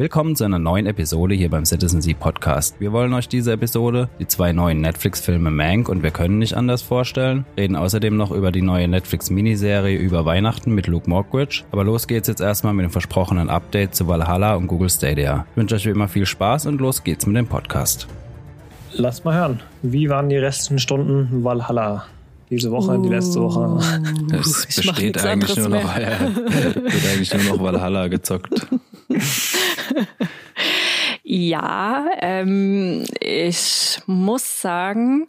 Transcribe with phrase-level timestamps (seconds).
[0.00, 2.80] Willkommen zu einer neuen Episode hier beim Citizen Sea Podcast.
[2.80, 6.80] Wir wollen euch diese Episode, die zwei neuen Netflix-Filme Mank und Wir können nicht anders
[6.80, 11.64] vorstellen, reden außerdem noch über die neue Netflix-Miniserie über Weihnachten mit Luke Mockridge.
[11.70, 15.44] Aber los geht's jetzt erstmal mit dem versprochenen Update zu Valhalla und Google Stadia.
[15.50, 18.06] Ich wünsche euch wie immer viel Spaß und los geht's mit dem Podcast.
[18.94, 19.60] Lass mal hören.
[19.82, 22.06] Wie waren die restlichen Stunden Valhalla?
[22.48, 23.78] Diese Woche, uh, die letzte Woche.
[24.32, 26.20] Es besteht eigentlich nur noch, ja,
[26.74, 28.66] wird eigentlich nur noch Valhalla gezockt.
[31.22, 35.26] ja, ähm, ich muss sagen,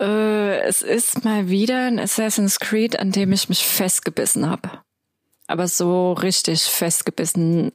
[0.00, 4.70] äh, es ist mal wieder ein Assassin's Creed, an dem ich mich festgebissen habe.
[5.46, 7.72] Aber so richtig festgebissen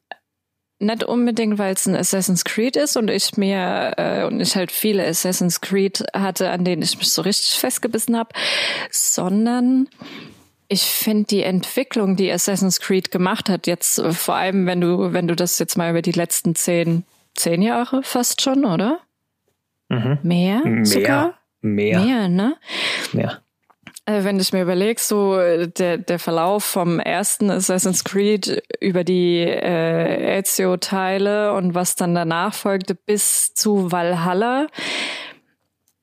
[0.80, 4.72] nicht unbedingt, weil es ein Assassin's Creed ist und ich mir äh, und ich halt
[4.72, 8.30] viele Assassin's Creed hatte, an denen ich mich so richtig festgebissen habe,
[8.90, 9.90] sondern
[10.70, 15.12] ich finde die Entwicklung, die Assassin's Creed gemacht hat, jetzt äh, vor allem, wenn du,
[15.12, 17.04] wenn du das jetzt mal über die letzten zehn,
[17.36, 19.00] zehn Jahre fast schon, oder?
[19.90, 20.20] Mhm.
[20.22, 20.62] Mehr?
[20.64, 20.86] Mehr.
[20.86, 21.34] Sogar?
[21.62, 22.00] Mehr.
[22.00, 22.56] Mehr, ne?
[23.12, 23.42] Mehr.
[24.06, 29.40] Also wenn ich mir überlege, so der, der Verlauf vom ersten Assassin's Creed über die
[29.40, 34.68] äh, Ezio-Teile und was dann danach folgte bis zu Valhalla,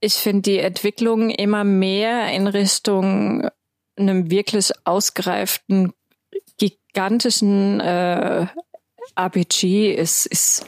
[0.00, 3.48] ich finde die Entwicklung immer mehr in Richtung
[3.96, 5.92] einem wirklich ausgereiften,
[6.58, 8.46] gigantischen äh,
[9.16, 10.66] RPG ist, ist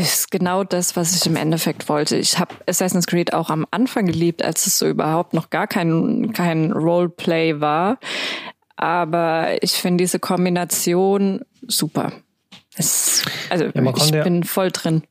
[0.00, 2.16] ist genau das, was ich im Endeffekt wollte.
[2.16, 6.32] Ich habe Assassin's Creed auch am Anfang geliebt, als es so überhaupt noch gar kein,
[6.32, 7.98] kein Roleplay war.
[8.76, 12.12] Aber ich finde diese Kombination super.
[12.76, 15.04] Es, also ja, ich bin voll drin.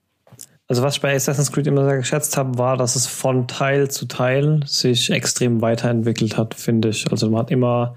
[0.67, 3.91] Also was ich bei Assassin's Creed immer sehr geschätzt habe, war, dass es von Teil
[3.91, 7.11] zu Teil sich extrem weiterentwickelt hat, finde ich.
[7.11, 7.95] Also man hat immer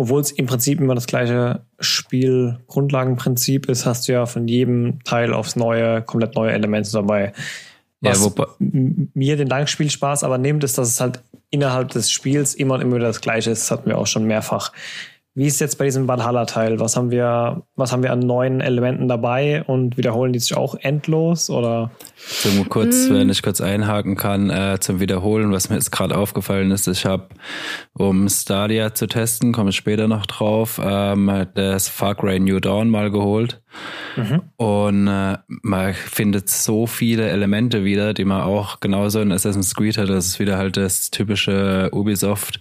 [0.00, 5.34] obwohl es im Prinzip immer das gleiche Spielgrundlagenprinzip ist, hast du ja von jedem Teil
[5.34, 7.34] aufs neue, komplett neue Elemente dabei.
[8.00, 11.20] Was ja, mir den Langspielspaß aber nimmt, ist, dass es halt
[11.50, 13.64] innerhalb des Spiels immer und immer wieder das gleiche ist.
[13.64, 14.72] Das hatten wir auch schon mehrfach.
[15.34, 16.80] Wie ist jetzt bei diesem Valhalla-Teil?
[16.80, 20.74] Was haben wir, was haben wir an neuen Elementen dabei und wiederholen die sich auch
[20.74, 21.92] endlos oder?
[22.16, 23.14] Zum kurz, mm.
[23.14, 27.06] wenn ich kurz einhaken kann, äh, zum Wiederholen, was mir jetzt gerade aufgefallen ist, ich
[27.06, 27.28] habe,
[27.92, 32.90] um Stadia zu testen, komme ich später noch drauf, ähm, das Far Cry New Dawn
[32.90, 33.62] mal geholt.
[34.16, 34.42] Mhm.
[34.56, 39.96] Und äh, man findet so viele Elemente wieder, die man auch genauso in Assassin's Creed
[39.96, 40.08] hat.
[40.08, 42.58] Das ist wieder halt das typische Ubisoft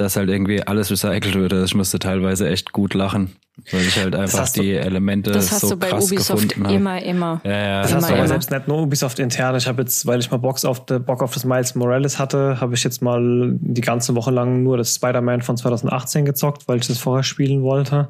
[0.00, 1.52] dass halt irgendwie alles recycelt wird.
[1.52, 3.36] Also ich musste teilweise echt gut lachen,
[3.70, 6.74] weil ich halt einfach die du, Elemente das hast so du bei krass Ubisoft gefunden
[6.74, 7.40] immer, immer.
[7.44, 7.82] Ja, ja.
[7.82, 9.56] Das immer, hast du aber selbst nicht nur Ubisoft intern.
[9.56, 12.74] Ich habe jetzt, weil ich mal Bock auf, Bock auf das Miles Morales hatte, habe
[12.74, 16.86] ich jetzt mal die ganze Woche lang nur das Spider-Man von 2018 gezockt, weil ich
[16.86, 18.08] das vorher spielen wollte.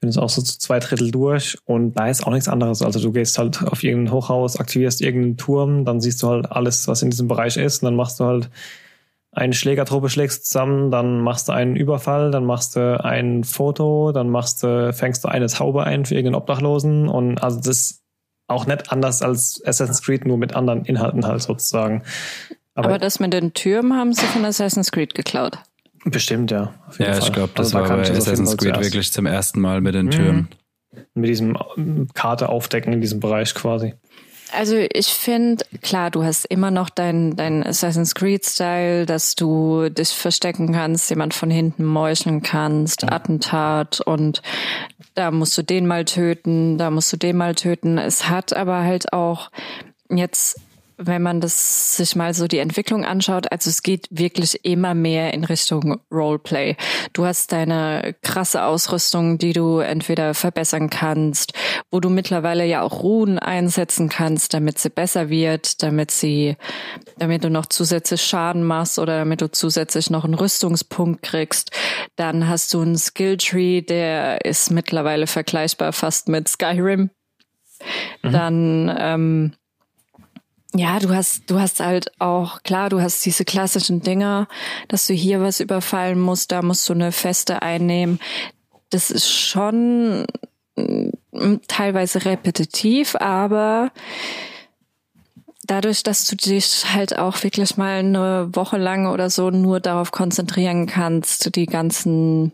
[0.00, 2.80] Bin jetzt auch so zu zwei Drittel durch und da ist auch nichts anderes.
[2.80, 6.88] Also du gehst halt auf irgendein Hochhaus, aktivierst irgendeinen Turm, dann siehst du halt alles,
[6.88, 8.48] was in diesem Bereich ist und dann machst du halt
[9.38, 14.28] eine Schlägertruppe schlägst zusammen, dann machst du einen Überfall, dann machst du ein Foto, dann
[14.28, 18.02] machst du, fängst du eine Taube ein für irgendeinen Obdachlosen und also das ist
[18.48, 22.02] auch nicht anders als Assassin's Creed, nur mit anderen Inhalten halt sozusagen.
[22.74, 25.58] Aber, Aber das mit den Türmen haben sie von Assassin's Creed geklaut.
[26.04, 26.74] Bestimmt, ja.
[26.98, 27.18] Ja, Fall.
[27.18, 28.82] ich glaube, das also, war bei Assassin's Creed zuerst.
[28.82, 30.10] wirklich zum ersten Mal mit den mhm.
[30.10, 30.48] Türmen.
[31.14, 31.56] Mit diesem
[32.14, 33.94] Karte aufdecken in diesem Bereich quasi.
[34.52, 40.10] Also ich finde, klar, du hast immer noch dein, dein Assassin's Creed-Style, dass du dich
[40.10, 44.42] verstecken kannst, jemand von hinten meucheln kannst, Attentat und
[45.14, 47.98] da musst du den mal töten, da musst du den mal töten.
[47.98, 49.50] Es hat aber halt auch
[50.08, 50.60] jetzt
[50.98, 55.32] wenn man das sich mal so die Entwicklung anschaut, also es geht wirklich immer mehr
[55.32, 56.76] in Richtung Roleplay.
[57.12, 61.52] Du hast deine krasse Ausrüstung, die du entweder verbessern kannst,
[61.92, 66.56] wo du mittlerweile ja auch Ruhen einsetzen kannst, damit sie besser wird, damit sie,
[67.16, 71.70] damit du noch zusätzlich Schaden machst oder damit du zusätzlich noch einen Rüstungspunkt kriegst.
[72.16, 77.10] Dann hast du einen Skilltree, der ist mittlerweile vergleichbar fast mit Skyrim.
[78.22, 78.32] Mhm.
[78.32, 79.52] Dann ähm,
[80.74, 84.48] ja, du hast, du hast halt auch, klar, du hast diese klassischen Dinger,
[84.88, 88.18] dass du hier was überfallen musst, da musst du eine Feste einnehmen.
[88.90, 90.26] Das ist schon
[90.76, 93.92] mm, teilweise repetitiv, aber
[95.64, 100.10] dadurch, dass du dich halt auch wirklich mal eine Woche lang oder so nur darauf
[100.10, 102.52] konzentrieren kannst, die ganzen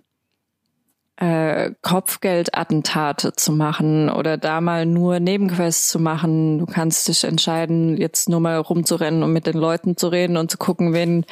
[1.17, 6.59] äh, Kopfgeldattentate zu machen oder da mal nur Nebenquests zu machen.
[6.59, 10.51] Du kannst dich entscheiden, jetzt nur mal rumzurennen und mit den Leuten zu reden und
[10.51, 11.25] zu gucken, wen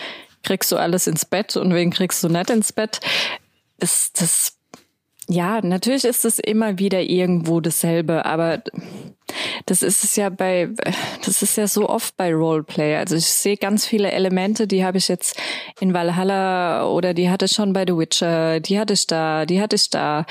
[0.42, 3.00] kriegst du alles ins Bett und wen kriegst du nicht ins Bett.
[3.78, 4.56] Ist das
[5.32, 8.62] ja, natürlich ist es immer wieder irgendwo dasselbe, aber
[9.66, 10.68] das ist es ja bei,
[11.24, 12.96] das ist ja so oft bei Roleplay.
[12.96, 15.40] Also ich sehe ganz viele Elemente, die habe ich jetzt
[15.80, 19.60] in Valhalla oder die hatte ich schon bei The Witcher, die hatte ich da, die
[19.60, 20.26] hatte ich da.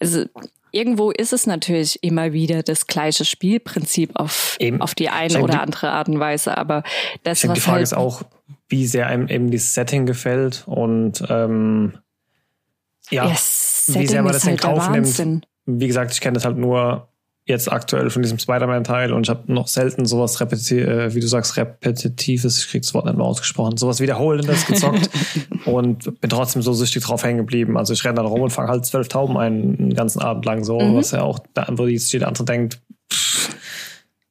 [0.00, 0.24] Also
[0.72, 4.80] irgendwo ist es natürlich immer wieder das gleiche Spielprinzip auf, Eben.
[4.80, 6.82] auf die eine oder andere Art und Weise, aber
[7.24, 8.22] das was Die Frage halt ist auch,
[8.68, 11.98] wie sehr einem eben dieses Setting gefällt und ähm,
[13.10, 15.46] ja, yes, wie sehr man das halt in Kauf nimmt.
[15.66, 17.08] Wie gesagt, ich kenne das halt nur
[17.46, 21.56] jetzt aktuell von diesem Spider-Man-Teil und ich habe noch selten sowas äh, wie du sagst,
[21.56, 25.08] repetitives, ich krieg das Wort nicht mehr ausgesprochen, sowas Wiederholendes gezockt
[25.64, 27.78] und bin trotzdem so süchtig drauf hängen geblieben.
[27.78, 30.64] Also ich renne dann rum und fange halt zwölf Tauben einen, einen ganzen Abend lang
[30.64, 30.96] so, mhm.
[30.96, 32.80] was ja auch, da, wo jetzt jeder andere denkt,
[33.12, 33.54] pff,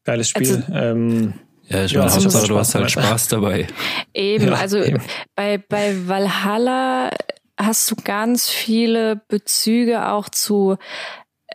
[0.04, 0.64] geiles Spiel.
[0.68, 1.34] Also, ähm,
[1.68, 3.68] ja, ich meine, ja, Hauptsache du hast halt Spaß dabei.
[4.14, 5.02] Eben, ja, also eben.
[5.36, 7.12] bei, bei Valhalla
[7.58, 10.78] hast du ganz viele Bezüge auch zu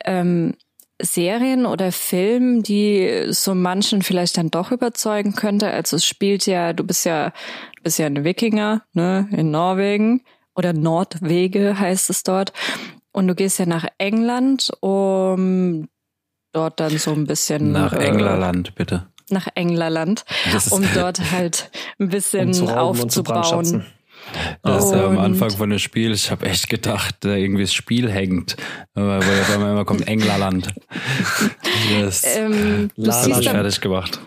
[0.04, 0.54] ähm,
[1.02, 5.70] Serien oder Filmen, die so manchen vielleicht dann doch überzeugen könnte.
[5.70, 7.30] Also es spielt ja, du bist ja,
[7.76, 10.22] du bist ja ein Wikinger, ne, in Norwegen
[10.54, 12.52] oder Nordwege heißt es dort.
[13.12, 15.88] Und du gehst ja nach England, um
[16.52, 19.06] dort dann so ein bisschen nach äh, England, bitte.
[19.30, 20.24] Nach England,
[20.70, 23.86] um dort halt ein bisschen um aufzubauen.
[24.62, 28.56] Das am Anfang von dem Spiel, ich habe echt gedacht, da irgendwie das Spiel hängt.
[28.94, 30.72] Wo ja immer kommt Englerland.
[32.00, 34.20] Das ähm, ist fertig gemacht.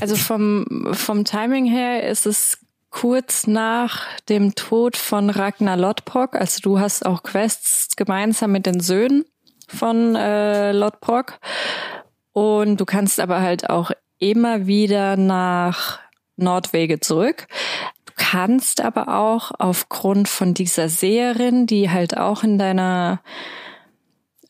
[0.00, 2.58] Also vom, vom Timing her ist es
[2.90, 6.36] kurz nach dem Tod von Ragnar Lodbrok.
[6.36, 9.24] Also du hast auch Quests gemeinsam mit den Söhnen
[9.68, 11.38] von äh, Lodbrok.
[12.32, 16.00] Und du kannst aber halt auch immer wieder nach
[16.36, 17.46] Nordwege zurück
[18.16, 23.20] kannst aber auch aufgrund von dieser Seherin, die halt auch in deiner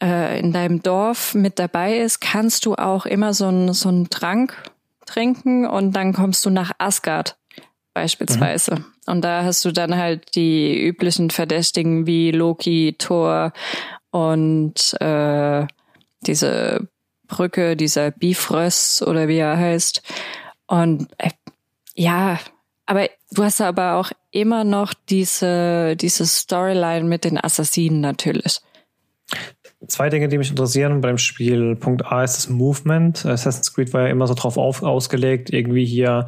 [0.02, 4.11] äh, in deinem Dorf mit dabei ist, kannst du auch immer so einen so einen
[4.11, 4.70] Trank
[5.06, 7.37] trinken und dann kommst du nach Asgard
[7.93, 8.76] beispielsweise.
[8.76, 8.84] Mhm.
[9.06, 13.52] Und da hast du dann halt die üblichen Verdächtigen wie Loki, Thor
[14.10, 15.67] und äh,
[16.22, 16.88] diese
[17.26, 20.02] Brücke, dieser Bifrost oder wie er heißt.
[20.67, 21.31] Und äh,
[21.94, 22.38] ja,
[22.86, 28.60] aber du hast aber auch immer noch diese, diese Storyline mit den Assassinen natürlich.
[29.88, 31.76] Zwei Dinge, die mich interessieren bei dem Spiel.
[31.76, 33.26] Punkt A ist das Movement.
[33.26, 36.26] Assassin's Creed war ja immer so drauf auf, ausgelegt, irgendwie hier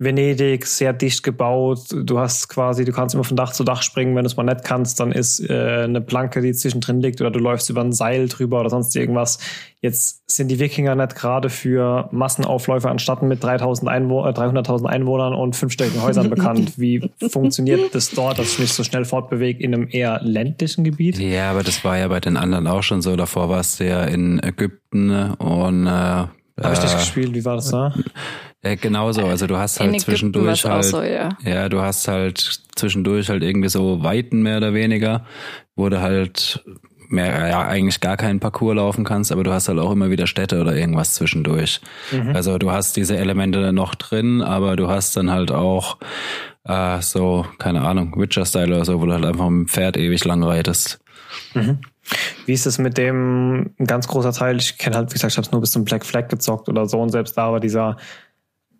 [0.00, 1.80] Venedig, sehr dicht gebaut.
[1.92, 4.14] Du hast quasi, du kannst immer von Dach zu Dach springen.
[4.14, 7.32] Wenn du es mal nicht kannst, dann ist äh, eine Planke, die zwischendrin liegt, oder
[7.32, 9.40] du läufst über ein Seil drüber oder sonst irgendwas.
[9.80, 15.34] Jetzt sind die Wikinger nicht gerade für Massenaufläufe anstatt mit 3000 Einwo äh, 300.000 Einwohnern
[15.34, 16.78] und fünfstöckigen Häusern bekannt.
[16.78, 21.18] Wie funktioniert das dort, dass ich mich so schnell fortbewege in einem eher ländlichen Gebiet?
[21.18, 23.16] Ja, aber das war ja bei den anderen auch schon so.
[23.16, 27.34] Davor warst du ja in Ägypten und äh, habe ich das äh, gespielt?
[27.34, 27.94] Wie war das da?
[28.64, 29.24] Ja, genauso.
[29.24, 31.30] Also du hast halt zwischendurch halt, so, ja.
[31.44, 35.24] ja, du hast halt zwischendurch halt irgendwie so Weiten mehr oder weniger,
[35.76, 36.64] wo du halt
[37.08, 40.26] mehr, ja, eigentlich gar keinen Parcours laufen kannst, aber du hast halt auch immer wieder
[40.26, 41.80] Städte oder irgendwas zwischendurch.
[42.12, 42.34] Mhm.
[42.34, 45.98] Also du hast diese Elemente noch drin, aber du hast dann halt auch
[46.64, 50.24] äh, so, keine Ahnung, Witcher-Style oder so, wo du halt einfach mit dem Pferd ewig
[50.24, 51.00] lang reitest.
[51.54, 51.78] Mhm.
[52.46, 55.36] Wie ist es mit dem, ein ganz großer Teil, ich kenne halt, wie gesagt, ich
[55.36, 57.96] habe es nur bis zum Black Flag gezockt oder so und selbst da war dieser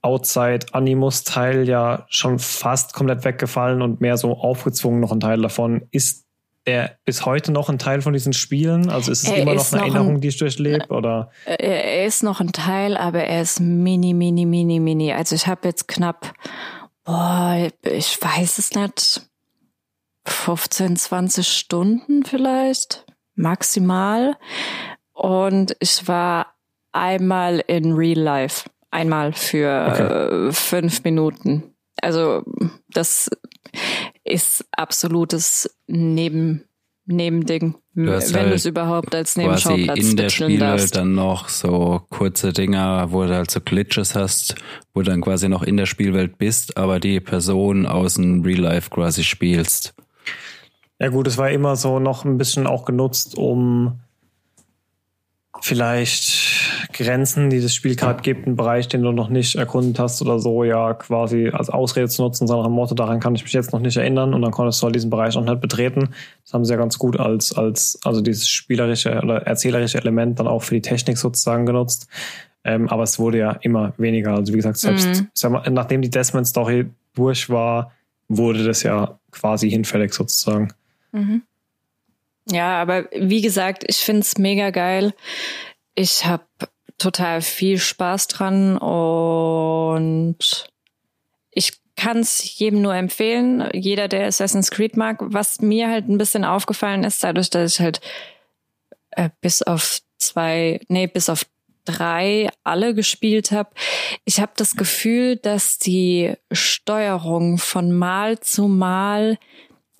[0.03, 5.83] Outside-Animus-Teil ja schon fast komplett weggefallen und mehr so aufgezwungen noch ein Teil davon.
[5.91, 6.25] Ist
[6.65, 8.91] er bis heute noch ein Teil von diesen Spielen?
[8.91, 10.87] Also ist es er immer noch eine noch Erinnerung, ein, die ich durchlebe?
[10.89, 11.31] Oder?
[11.47, 15.13] Er ist noch ein Teil, aber er ist mini, mini, mini, mini.
[15.13, 16.33] Also ich habe jetzt knapp,
[17.05, 19.23] boah, ich weiß es nicht,
[20.27, 24.37] 15, 20 Stunden vielleicht maximal.
[25.13, 26.55] Und ich war
[26.93, 30.49] einmal in Real Life, einmal für okay.
[30.49, 31.75] äh, fünf Minuten.
[32.01, 32.45] Also
[32.89, 33.31] das
[34.25, 36.65] ist absolutes Neben
[37.11, 40.95] Nebending, du wenn halt du es überhaupt als Nebenschauplatz in der Spiele darfst.
[40.95, 44.57] dann noch so kurze Dinger, wo du halt so Glitches hast,
[44.93, 48.61] wo du dann quasi noch in der Spielwelt bist, aber die Person aus dem Real
[48.61, 49.95] Life quasi spielst.
[51.01, 54.01] Ja gut, es war immer so noch ein bisschen auch genutzt, um
[55.63, 56.29] vielleicht
[56.99, 60.41] Grenzen, die das Spiel gerade gibt, einen Bereich, den du noch nicht erkundet hast oder
[60.41, 63.73] so, ja quasi als Ausrede zu nutzen, sondern am Motto, daran kann ich mich jetzt
[63.73, 66.11] noch nicht erinnern und dann konntest du halt diesen Bereich auch nicht betreten.
[66.45, 70.49] Das haben sie ja ganz gut als, als, also dieses spielerische oder erzählerische Element dann
[70.49, 72.09] auch für die Technik sozusagen genutzt.
[72.65, 74.35] Ähm, aber es wurde ja immer weniger.
[74.35, 75.53] Also wie gesagt, selbst mhm.
[75.53, 77.93] mal, nachdem die Desmond-Story durch war,
[78.27, 80.73] wurde das ja quasi hinfällig sozusagen.
[81.13, 81.43] Mhm.
[82.51, 85.15] Ja, aber wie gesagt, ich find's mega geil.
[85.95, 86.45] Ich habe
[86.99, 90.69] total viel Spaß dran und
[91.51, 93.69] ich kann es jedem nur empfehlen.
[93.73, 95.19] Jeder, der Assassin's Creed mag.
[95.21, 98.01] Was mir halt ein bisschen aufgefallen ist, dadurch, dass ich halt
[99.11, 101.45] äh, bis auf zwei, nee, bis auf
[101.85, 103.71] drei alle gespielt habe.
[104.25, 109.39] Ich habe das Gefühl, dass die Steuerung von Mal zu Mal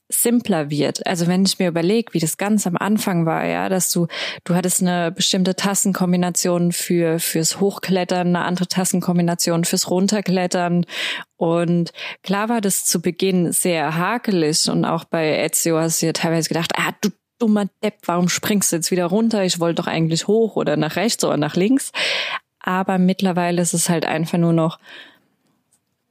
[0.09, 1.07] simpler wird.
[1.07, 4.07] Also wenn ich mir überlege, wie das ganz am Anfang war, ja, dass du,
[4.45, 10.87] du hattest eine bestimmte Tassenkombination für, fürs Hochklettern, eine andere Tassenkombination fürs Runterklettern.
[11.37, 16.13] Und klar war das zu Beginn sehr hakelig und auch bei Ezio hast du ja
[16.13, 19.45] teilweise gedacht, ah, du dummer Depp, warum springst du jetzt wieder runter?
[19.45, 21.93] Ich wollte doch eigentlich hoch oder nach rechts oder nach links.
[22.61, 24.79] Aber mittlerweile ist es halt einfach nur noch,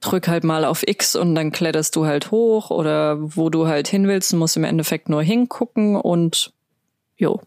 [0.00, 3.88] drück halt mal auf X und dann kletterst du halt hoch oder wo du halt
[3.88, 6.52] hin willst, musst im Endeffekt nur hingucken und
[7.16, 7.40] jo,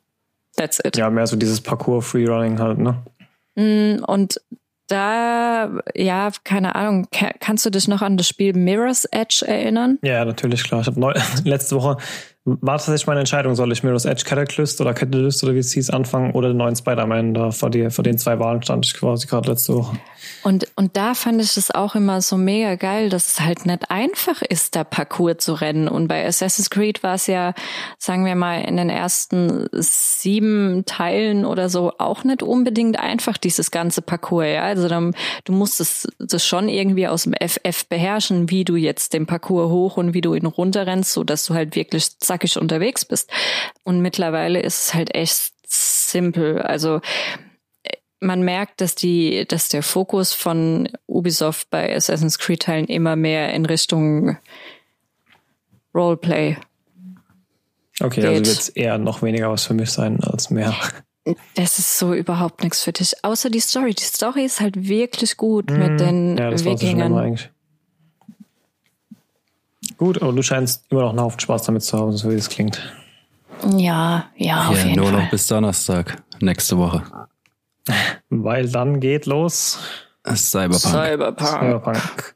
[0.58, 0.98] that's it.
[0.98, 3.02] Ja, mehr so dieses Parcours-Freerunning halt, ne?
[3.56, 4.40] Mm, und
[4.88, 7.08] da, ja, keine Ahnung,
[7.40, 10.00] kannst du dich noch an das Spiel Mirror's Edge erinnern?
[10.02, 10.82] Ja, natürlich, klar.
[10.82, 11.14] Ich habe
[11.46, 11.98] letzte Woche
[12.44, 15.92] war tatsächlich meine Entscheidung, soll ich Mirror's Edge Cataclysm oder Catalyst oder wie es hieß
[15.92, 17.36] anfangen oder den neuen Spider-Man.
[17.36, 19.98] Da vor, die, vor den zwei Wahlen stand ich quasi gerade letzte Woche.
[20.44, 23.92] Und, und da fand ich es auch immer so mega geil, dass es halt nicht
[23.92, 25.88] einfach ist, da Parcours zu rennen.
[25.88, 27.54] Und bei Assassin's Creed war es ja,
[28.00, 33.70] sagen wir mal, in den ersten sieben Teilen oder so auch nicht unbedingt einfach, dieses
[33.70, 34.48] ganze Parcours.
[34.48, 34.64] Ja?
[34.64, 39.28] Also dann, du musstest das schon irgendwie aus dem FF beherrschen, wie du jetzt den
[39.28, 43.30] Parcours hoch und wie du ihn runterrennst, so dass du halt wirklich zackig unterwegs bist.
[43.84, 46.62] Und mittlerweile ist es halt echt simpel.
[46.62, 47.02] Also
[47.84, 53.16] äh, man merkt, dass die, dass der Fokus von Ubisoft bei Assassin's Creed Teilen immer
[53.16, 54.38] mehr in Richtung
[55.94, 56.58] Roleplay.
[58.00, 58.48] Okay, also geht.
[58.48, 60.74] also wird eher noch weniger was für mich sein als mehr.
[61.54, 63.14] Das ist so überhaupt nichts für dich.
[63.24, 63.94] Außer die Story.
[63.94, 67.16] Die Story ist halt wirklich gut mm, mit den ja, das Wikingern.
[67.16, 67.52] Eigentlich.
[70.02, 72.50] Gut, aber du scheinst immer noch einen Haufen Spaß damit zu haben, so wie es
[72.50, 72.82] klingt.
[73.78, 75.22] Ja, ja, auf ja, jeden nur Fall.
[75.22, 77.04] noch bis Donnerstag, nächste Woche.
[78.32, 79.78] Weil dann geht los.
[80.28, 80.80] Cyberpunk.
[80.82, 81.40] Cyberpunk.
[81.40, 82.36] Cyberpunk.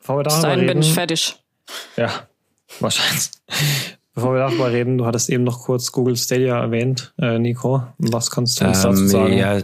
[0.00, 1.36] Bevor wir darüber reden, bin ich fertig.
[1.98, 2.08] Ja,
[2.80, 3.30] wahrscheinlich.
[4.14, 7.82] Bevor wir darüber reden, du hattest eben noch kurz Google Stadia erwähnt, äh, Nico.
[7.98, 9.36] Was kannst du uns ähm, dazu sagen?
[9.36, 9.60] Ja,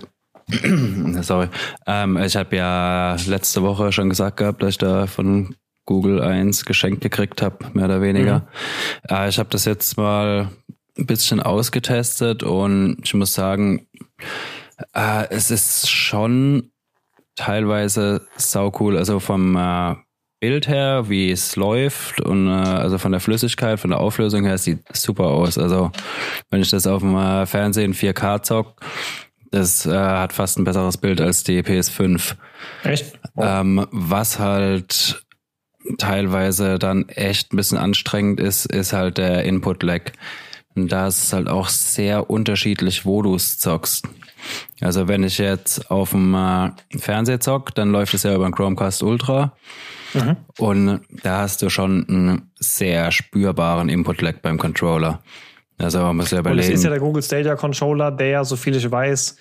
[1.22, 1.48] sorry.
[1.86, 6.64] Ähm, ich habe ja letzte Woche schon gesagt gehabt, dass ich da von Google eins
[6.64, 8.40] geschenkt gekriegt habe, mehr oder weniger.
[9.08, 9.16] Mhm.
[9.16, 10.50] Äh, ich habe das jetzt mal
[10.98, 13.86] ein bisschen ausgetestet und ich muss sagen,
[14.94, 16.70] äh, es ist schon
[17.34, 18.96] teilweise sau cool.
[18.96, 19.94] Also vom äh,
[20.40, 24.58] Bild her, wie es läuft und äh, also von der Flüssigkeit, von der Auflösung her,
[24.58, 25.56] sieht super aus.
[25.56, 25.92] Also
[26.50, 28.80] wenn ich das auf dem äh, Fernsehen 4K zock,
[29.50, 32.34] das äh, hat fast ein besseres Bild als die PS5.
[32.84, 33.18] Echt?
[33.36, 33.42] Oh.
[33.44, 35.24] Ähm, was halt
[35.98, 40.12] teilweise dann echt ein bisschen anstrengend ist, ist halt der Input-Lag.
[40.74, 44.08] Und da ist es halt auch sehr unterschiedlich, wo du es zockst.
[44.80, 48.54] Also wenn ich jetzt auf dem äh, Fernseher zock, dann läuft es ja über den
[48.54, 49.52] Chromecast Ultra.
[50.14, 50.36] Mhm.
[50.58, 55.22] Und da hast du schon einen sehr spürbaren Input-Lag beim Controller.
[55.78, 56.66] Also man muss ja überlegen.
[56.66, 59.36] Und es ist ja der Google Stadia Controller, der so viel ich weiß,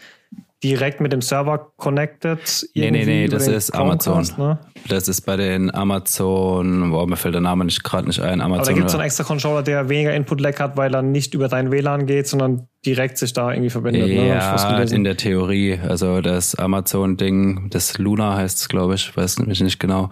[0.64, 2.40] direkt mit dem Server connected?
[2.76, 4.28] Nee, nee, nee, das ist Amazon.
[4.38, 4.60] Ne?
[4.88, 8.42] Das ist bei den Amazon, boah, mir fällt der Name nicht gerade nicht ein.
[8.42, 11.02] Amazon, Aber da gibt es so einen extra Controller, der weniger Input-Lag hat, weil er
[11.02, 14.08] nicht über dein WLAN geht, sondern direkt sich da irgendwie verbindet.
[14.08, 14.28] Ne?
[14.28, 14.86] Ja, ne?
[14.92, 15.80] in der Theorie.
[15.88, 20.10] Also das Amazon-Ding, das Luna heißt es, glaube ich, weiß nämlich nicht genau.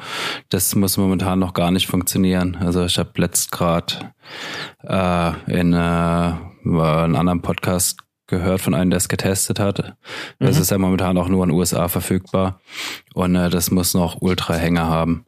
[0.50, 2.58] Das muss momentan noch gar nicht funktionieren.
[2.60, 4.13] Also ich habe letzt gerade
[4.84, 7.98] äh, in äh, einem anderen Podcast
[8.29, 9.95] gehört von einem, der es getestet hat.
[10.39, 10.62] Das mhm.
[10.62, 12.62] ist ja momentan auch nur in den USA verfügbar.
[13.13, 15.25] Und äh, das muss noch Ultra-Hänger haben.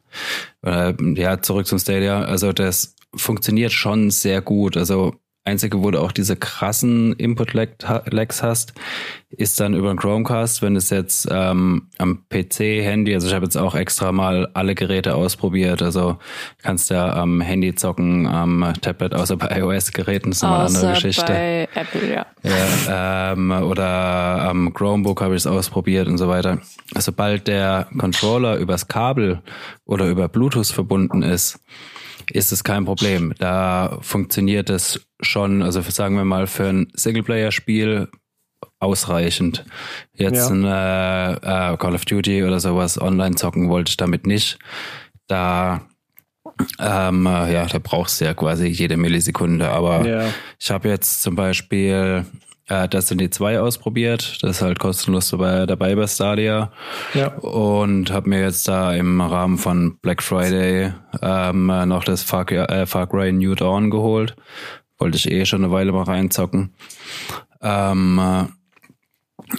[0.64, 2.22] Äh, ja, zurück zum Stadia.
[2.22, 4.76] Also das funktioniert schon sehr gut.
[4.76, 8.74] Also Einzige, wo du auch diese krassen Input-Lags hast,
[9.30, 13.44] ist dann über den Chromecast, wenn es jetzt ähm, am PC, Handy, also ich habe
[13.44, 16.18] jetzt auch extra mal alle Geräte ausprobiert, also
[16.62, 21.32] kannst ja am Handy zocken, am Tablet, außer bei iOS-Geräten, ist nochmal eine andere Geschichte.
[21.32, 22.26] bei Apple, ja.
[22.44, 26.60] ja ähm, oder am Chromebook habe ich es ausprobiert und so weiter.
[26.96, 29.42] Sobald der Controller übers Kabel
[29.86, 31.58] oder über Bluetooth verbunden ist,
[32.30, 33.34] ist es kein Problem.
[33.38, 38.08] Da funktioniert es schon, also sagen wir mal, für ein Singleplayer-Spiel
[38.78, 39.64] ausreichend.
[40.14, 40.54] Jetzt ja.
[40.54, 44.58] ein äh, Call of Duty oder sowas online zocken wollte ich damit nicht.
[45.26, 45.82] Da
[46.78, 49.68] Ähm, äh, ja, da brauchst du ja quasi jede Millisekunde.
[49.68, 50.28] Aber Ja.
[50.58, 52.26] ich habe jetzt zum Beispiel
[52.68, 54.38] äh, Destiny 2 ausprobiert.
[54.42, 56.72] Das ist halt kostenlos dabei, dabei bei Stadia.
[57.14, 57.28] Ja.
[57.38, 62.50] Und habe mir jetzt da im Rahmen von Black Friday ähm, äh, noch das Far,
[62.50, 64.36] äh, Far Cry New Dawn geholt.
[64.98, 66.72] Wollte ich eh schon eine Weile mal reinzocken.
[67.60, 68.44] Ähm, äh,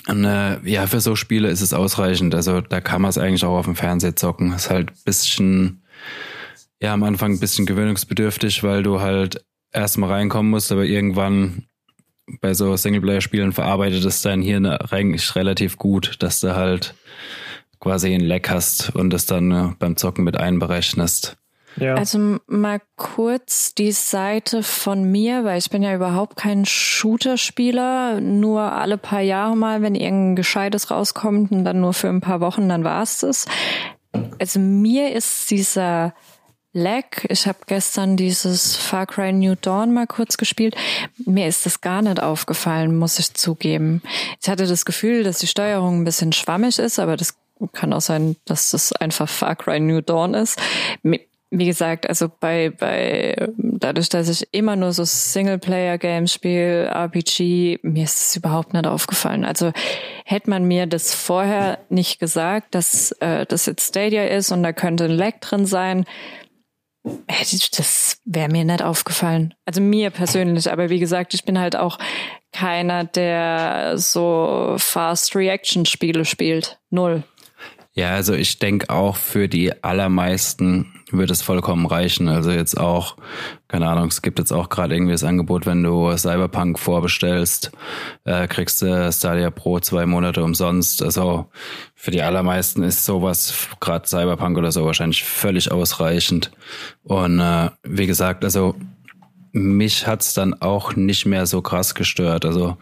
[0.09, 2.33] und, äh, ja, für so Spiele ist es ausreichend.
[2.33, 4.53] Also da kann man es eigentlich auch auf dem Fernseher zocken.
[4.53, 5.83] Ist halt ein bisschen,
[6.81, 11.67] ja, am Anfang ein bisschen gewöhnungsbedürftig, weil du halt erstmal reinkommen musst, aber irgendwann
[12.41, 16.95] bei so Singleplayer-Spielen verarbeitet es dein Hirn eigentlich relativ gut, dass du halt
[17.79, 21.37] quasi einen Leck hast und das dann äh, beim Zocken mit einberechnest.
[21.77, 21.95] Ja.
[21.95, 28.61] Also mal kurz die Seite von mir, weil ich bin ja überhaupt kein Shooter-Spieler, nur
[28.61, 32.69] alle paar Jahre mal, wenn irgendein Gescheites rauskommt und dann nur für ein paar Wochen,
[32.69, 33.47] dann war's das.
[34.39, 36.13] Also mir ist dieser
[36.75, 40.75] Lag, ich habe gestern dieses Far Cry New Dawn mal kurz gespielt,
[41.23, 44.01] mir ist das gar nicht aufgefallen, muss ich zugeben.
[44.41, 47.35] Ich hatte das Gefühl, dass die Steuerung ein bisschen schwammig ist, aber das
[47.73, 50.59] kann auch sein, dass das einfach Far Cry New Dawn ist.
[51.55, 58.05] Wie gesagt, also bei, bei, dadurch, dass ich immer nur so Singleplayer-Games spiele, RPG, mir
[58.05, 59.45] ist es überhaupt nicht aufgefallen.
[59.45, 59.71] Also
[60.25, 64.73] hätte man mir das vorher nicht gesagt, dass äh, das jetzt Stadia ist und da
[64.73, 66.05] könnte ein Lag drin sein,
[67.03, 69.53] das wäre mir nicht aufgefallen.
[69.65, 71.99] Also mir persönlich, aber wie gesagt, ich bin halt auch
[72.51, 76.79] keiner, der so Fast Reaction Spiele spielt.
[76.89, 77.23] Null.
[77.95, 82.27] Ja, also ich denke auch für die allermeisten wird es vollkommen reichen.
[82.27, 83.17] Also jetzt auch,
[83.67, 87.71] keine Ahnung, es gibt jetzt auch gerade irgendwie das Angebot, wenn du Cyberpunk vorbestellst,
[88.23, 91.03] äh, kriegst du Stadia Pro zwei Monate umsonst.
[91.03, 91.51] Also
[91.93, 96.51] für die allermeisten ist sowas, gerade Cyberpunk oder so, wahrscheinlich völlig ausreichend.
[97.03, 98.75] Und äh, wie gesagt, also
[99.51, 102.43] mich hat's dann auch nicht mehr so krass gestört.
[102.43, 102.77] Also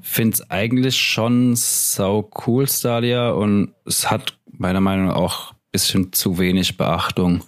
[0.00, 6.12] find's eigentlich schon sau cool, Stadia, und es hat meiner Meinung nach auch ein bisschen
[6.12, 7.44] zu wenig Beachtung.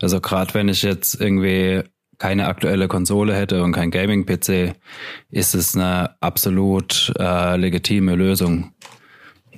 [0.00, 1.82] Also gerade wenn ich jetzt irgendwie
[2.18, 4.74] keine aktuelle Konsole hätte und kein Gaming-PC,
[5.30, 8.72] ist es eine absolut äh, legitime Lösung.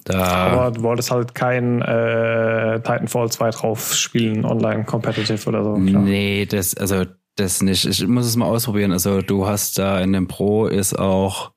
[0.04, 5.74] Da, Aber du wolltest halt kein äh, Titanfall 2 drauf spielen, online competitive oder so.
[5.74, 6.02] Klar.
[6.02, 7.04] Nee, das, also
[7.36, 7.84] das nicht.
[7.84, 8.92] Ich muss es mal ausprobieren.
[8.92, 11.52] Also du hast da in dem Pro ist auch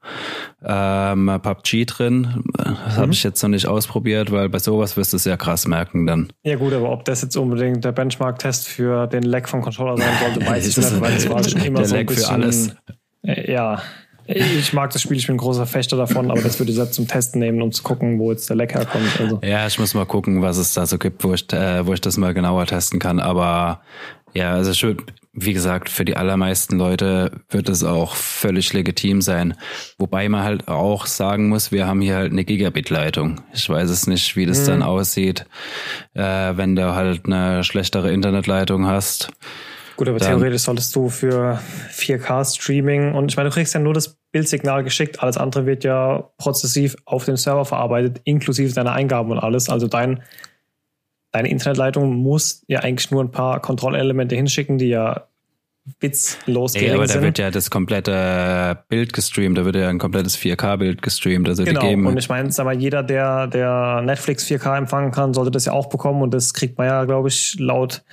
[0.64, 2.44] ähm, PUBG drin.
[2.54, 5.68] Das habe ich jetzt noch nicht ausprobiert, weil bei sowas wirst du es ja krass
[5.68, 6.34] merken dann.
[6.44, 10.14] Ja gut, aber ob das jetzt unbedingt der Benchmark-Test für den Lag vom Controller sein
[10.20, 12.34] sollte, weiß ich nicht, weil es war schon immer der so ein Lag für bisschen,
[12.34, 12.76] alles.
[13.24, 13.82] Äh, ja,
[14.28, 16.96] ich mag das Spiel, ich bin ein großer Fechter davon, aber das würde ich jetzt
[16.96, 19.20] zum Testen nehmen, um zu gucken, wo jetzt der Lag herkommt.
[19.20, 19.40] Also.
[19.44, 22.02] Ja, ich muss mal gucken, was es da so gibt, wo ich, äh, wo ich
[22.02, 23.22] das mal genauer testen kann.
[23.22, 23.82] Aber
[24.34, 24.98] ja, also ich
[25.40, 29.54] wie gesagt, für die allermeisten Leute wird es auch völlig legitim sein.
[30.00, 33.42] Wobei man halt auch sagen muss, wir haben hier halt eine Gigabit-Leitung.
[33.54, 35.46] Ich weiß es nicht, wie das dann aussieht,
[36.16, 39.30] äh, wenn du halt eine schlechtere Internetleitung hast.
[39.96, 41.60] Gut, aber Dann- theoretisch solltest du für
[41.92, 46.30] 4K-Streaming und ich meine, du kriegst ja nur das Bildsignal geschickt, alles andere wird ja
[46.38, 49.70] prozessiv auf dem Server verarbeitet, inklusive deiner Eingaben und alles.
[49.70, 50.22] Also dein,
[51.32, 55.28] deine Internetleitung muss ja eigentlich nur ein paar Kontrollelemente hinschicken, die ja
[56.00, 57.22] witzlos Nee, gering aber da sind.
[57.24, 61.48] wird ja das komplette Bild gestreamt, da wird ja ein komplettes 4K-Bild gestreamt.
[61.48, 65.52] Also Genau, und ich meine, sag mal, jeder, der, der Netflix 4K empfangen kann, sollte
[65.52, 68.04] das ja auch bekommen und das kriegt man ja, glaube ich, laut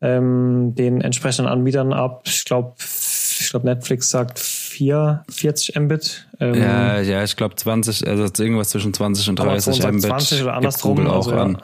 [0.00, 2.22] ähm, den entsprechenden Anbietern ab.
[2.26, 4.38] Ich glaube, ich glaube, Netflix sagt
[4.74, 6.26] 4, 40 Mbit.
[6.40, 10.04] Ähm, Ja, ja, ich glaube 20, also irgendwas zwischen 20 und 30 Amazon sagt Mbit.
[10.04, 11.42] 20 oder andersrum, auch also ja.
[11.42, 11.62] an.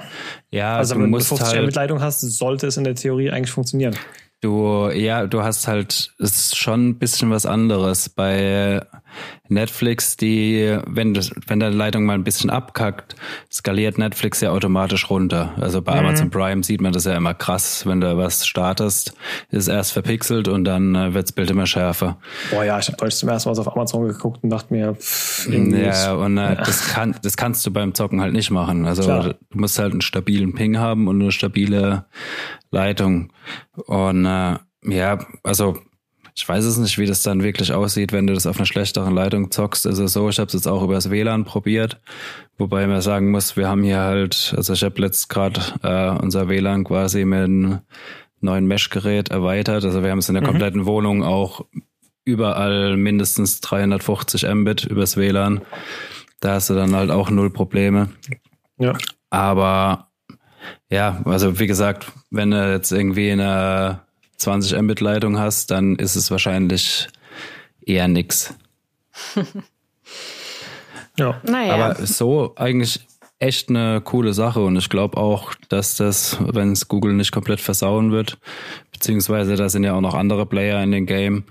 [0.51, 3.31] Ja, also wenn du musst 50 Mbit halt, Leitung hast, sollte es in der Theorie
[3.31, 3.97] eigentlich funktionieren.
[4.41, 8.09] du, ja, du hast halt, es ist schon ein bisschen was anderes.
[8.09, 8.87] Bei
[9.49, 13.17] Netflix, die, wenn das, wenn deine Leitung mal ein bisschen abkackt,
[13.53, 15.55] skaliert Netflix ja automatisch runter.
[15.61, 19.15] Also bei Amazon Prime sieht man das ja immer krass, wenn du was startest,
[19.51, 22.19] ist es erst verpixelt und dann äh, wirds Bild immer schärfer.
[22.51, 26.15] Boah, ja, ich habe zum ersten Mal auf Amazon geguckt und dachte mir, pff, Ja,
[26.15, 28.87] und äh, das kann, das kannst du beim Zocken halt nicht machen.
[28.87, 29.35] Also Klar.
[29.51, 32.07] du musst halt einen stabilen Ping haben und eine stabile
[32.71, 33.33] Leitung.
[33.87, 35.77] Und äh, ja, also
[36.41, 39.15] ich weiß es nicht, wie das dann wirklich aussieht, wenn du das auf einer schlechteren
[39.15, 39.87] Leitung zockst.
[39.87, 42.01] Also so, ich habe es jetzt auch übers WLAN probiert,
[42.57, 46.49] wobei man sagen muss, wir haben hier halt, also ich habe letzt gerade äh, unser
[46.49, 47.81] WLAN quasi mit einem
[48.41, 49.85] neuen Mesh-Gerät erweitert.
[49.85, 51.67] Also wir haben es in der kompletten Wohnung auch
[52.25, 55.61] überall mindestens 350 Mbit übers WLAN.
[56.41, 58.09] Da hast du dann halt auch null Probleme.
[58.79, 58.95] ja.
[59.29, 60.09] Aber
[60.91, 64.01] ja, also wie gesagt, wenn du jetzt irgendwie eine
[64.41, 67.09] 20 Mbit Leitung hast, dann ist es wahrscheinlich
[67.85, 68.55] eher nix.
[71.19, 71.41] ja.
[71.45, 71.75] Naja.
[71.75, 73.01] Aber so eigentlich
[73.39, 77.61] echt eine coole Sache und ich glaube auch, dass das, wenn es Google nicht komplett
[77.61, 78.39] versauen wird,
[78.93, 81.45] beziehungsweise da sind ja auch noch andere Player in dem Game,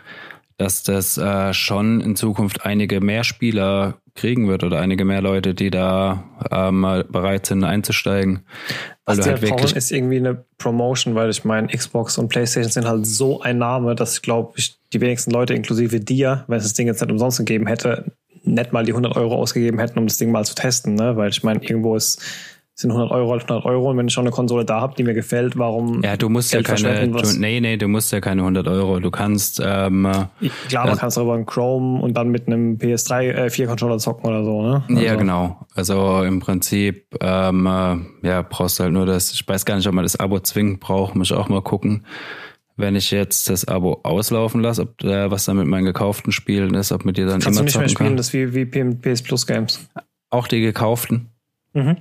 [0.58, 5.54] dass das äh, schon in Zukunft einige mehr Spieler kriegen wird oder einige mehr Leute,
[5.54, 8.42] die da ähm, bereit sind einzusteigen.
[9.06, 13.06] Was halt wirklich ist irgendwie eine Promotion, weil ich meine, Xbox und PlayStation sind halt
[13.08, 16.88] so ein Name, dass glaube ich die wenigsten Leute, inklusive dir, wenn es das Ding
[16.88, 18.12] jetzt nicht umsonst gegeben hätte,
[18.44, 21.16] nicht mal die 100 Euro ausgegeben hätten, um das Ding mal zu testen, ne?
[21.16, 22.22] Weil ich meine, irgendwo ist
[22.80, 25.14] sind 100 Euro 100 Euro und wenn ich schon eine Konsole da habe, die mir
[25.14, 26.02] gefällt, warum?
[26.02, 29.00] Ja, du musst Geld ja keine, du, nee, nee, du musst ja keine 100 Euro.
[29.00, 30.10] Du kannst, ähm,
[30.70, 34.30] klar, man kannst über einen Chrome und dann mit einem PS3 äh, 4 Controller zocken
[34.30, 34.84] oder so, ne?
[34.88, 35.02] Also.
[35.02, 35.60] Ja, genau.
[35.76, 39.34] Also im Prinzip, ähm, äh, ja, brauchst du halt nur das.
[39.34, 41.16] Ich weiß gar nicht, ob man das Abo zwingend braucht.
[41.16, 42.06] Muss ich auch mal gucken
[42.78, 46.76] wenn ich jetzt das Abo auslaufen lasse, ob da was da mit meinen gekauften Spielen
[46.76, 48.18] ist, ob mit dir dann Kannst immer du nicht mehr spielen, kann.
[48.18, 49.90] das wie, wie PS Plus Games.
[50.30, 51.28] Auch die gekauften?
[51.74, 51.98] Mhm.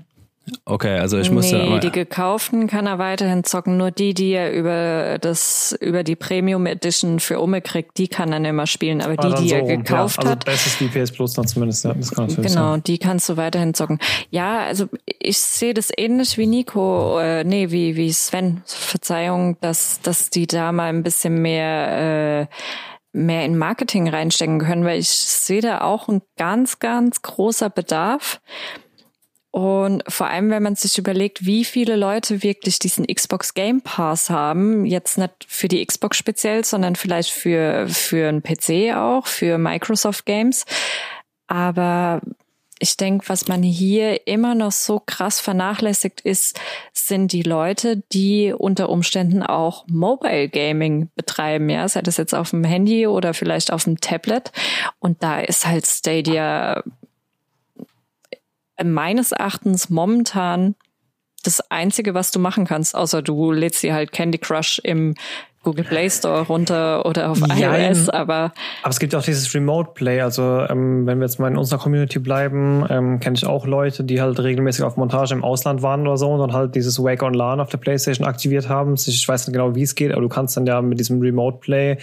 [0.64, 3.76] Okay, also ich muss nee, die gekauften kann er weiterhin zocken.
[3.76, 8.32] Nur die, die er über das über die Premium Edition für Umme kriegt, die kann
[8.32, 9.00] er nicht mehr spielen.
[9.00, 11.46] Aber die, die so er gekauft ja, also hat, das ist die PS Plus noch
[11.46, 11.84] zumindest.
[11.84, 12.82] Ja, das kann genau, sein.
[12.84, 13.98] die kannst du weiterhin zocken.
[14.30, 14.86] Ja, also
[15.18, 18.62] ich sehe das ähnlich wie Nico, äh, nee, wie wie Sven.
[18.66, 22.54] Verzeihung, dass dass die da mal ein bisschen mehr äh,
[23.12, 28.40] mehr in Marketing reinstecken können, weil ich sehe da auch ein ganz ganz großer Bedarf.
[29.50, 34.28] Und vor allem, wenn man sich überlegt, wie viele Leute wirklich diesen Xbox Game Pass
[34.28, 39.56] haben, jetzt nicht für die Xbox speziell, sondern vielleicht für, für einen PC auch, für
[39.56, 40.66] Microsoft Games.
[41.46, 42.20] Aber
[42.78, 46.60] ich denke, was man hier immer noch so krass vernachlässigt ist,
[46.92, 52.50] sind die Leute, die unter Umständen auch Mobile Gaming betreiben, ja, sei das jetzt auf
[52.50, 54.52] dem Handy oder vielleicht auf dem Tablet.
[55.00, 56.82] Und da ist halt Stadia
[58.82, 60.74] meines Erachtens momentan
[61.44, 65.14] das Einzige, was du machen kannst, außer du lädst dir halt Candy Crush im
[65.62, 68.52] Google Play Store runter oder auf ja, iOS, aber.
[68.82, 70.20] Aber es gibt auch dieses Remote Play.
[70.20, 74.04] Also, ähm, wenn wir jetzt mal in unserer Community bleiben, ähm, kenne ich auch Leute,
[74.04, 77.22] die halt regelmäßig auf Montage im Ausland waren oder so und dann halt dieses Wake
[77.22, 78.94] on LAN auf der PlayStation aktiviert haben.
[78.94, 81.58] Ich weiß nicht genau, wie es geht, aber du kannst dann ja mit diesem Remote
[81.58, 81.98] Play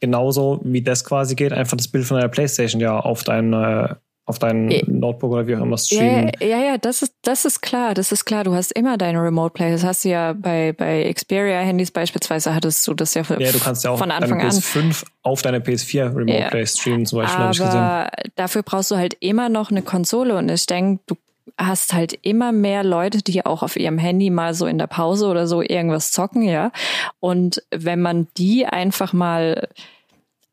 [0.00, 3.94] genauso wie das quasi geht, einfach das Bild von deiner PlayStation ja auf dein, äh,
[4.28, 4.82] auf dein ja.
[4.86, 6.30] Notebook oder wie auch immer streamen.
[6.38, 8.44] Ja, ja, ja, das ist, das ist klar, das ist klar.
[8.44, 9.72] Du hast immer deine Remote Play.
[9.72, 13.52] Das hast du ja bei, bei Xperia Handys beispielsweise hattest du das ja, für, ja
[13.52, 15.08] du kannst ja auch von Anfang deine PS5 an.
[15.22, 16.48] auf deine PS4 Remote ja.
[16.50, 18.32] Play streamen zum Beispiel, habe ich gesehen.
[18.36, 21.16] dafür brauchst du halt immer noch eine Konsole und ich denke, du
[21.56, 25.26] hast halt immer mehr Leute, die auch auf ihrem Handy mal so in der Pause
[25.28, 26.70] oder so irgendwas zocken, ja.
[27.18, 29.68] Und wenn man die einfach mal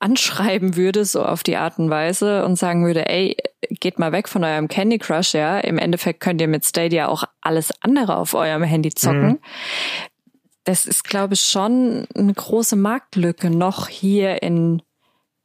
[0.06, 3.36] anschreiben würde, so auf die Art und Weise und sagen würde, ey,
[3.72, 5.58] geht mal weg von eurem Candy Crush, ja.
[5.60, 9.28] Im Endeffekt könnt ihr mit Stadia auch alles andere auf eurem Handy zocken.
[9.28, 9.40] Mhm.
[10.64, 14.84] Das ist, glaube ich, schon eine große Marktlücke noch hier in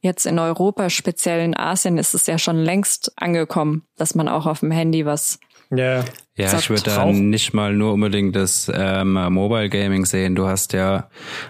[0.03, 4.47] jetzt in Europa, speziell in Asien, ist es ja schon längst angekommen, dass man auch
[4.47, 5.39] auf dem Handy was
[5.71, 6.05] ja,
[6.37, 10.35] ja ich würde da nicht mal nur unbedingt das ähm, Mobile Gaming sehen.
[10.35, 11.09] Du hast ja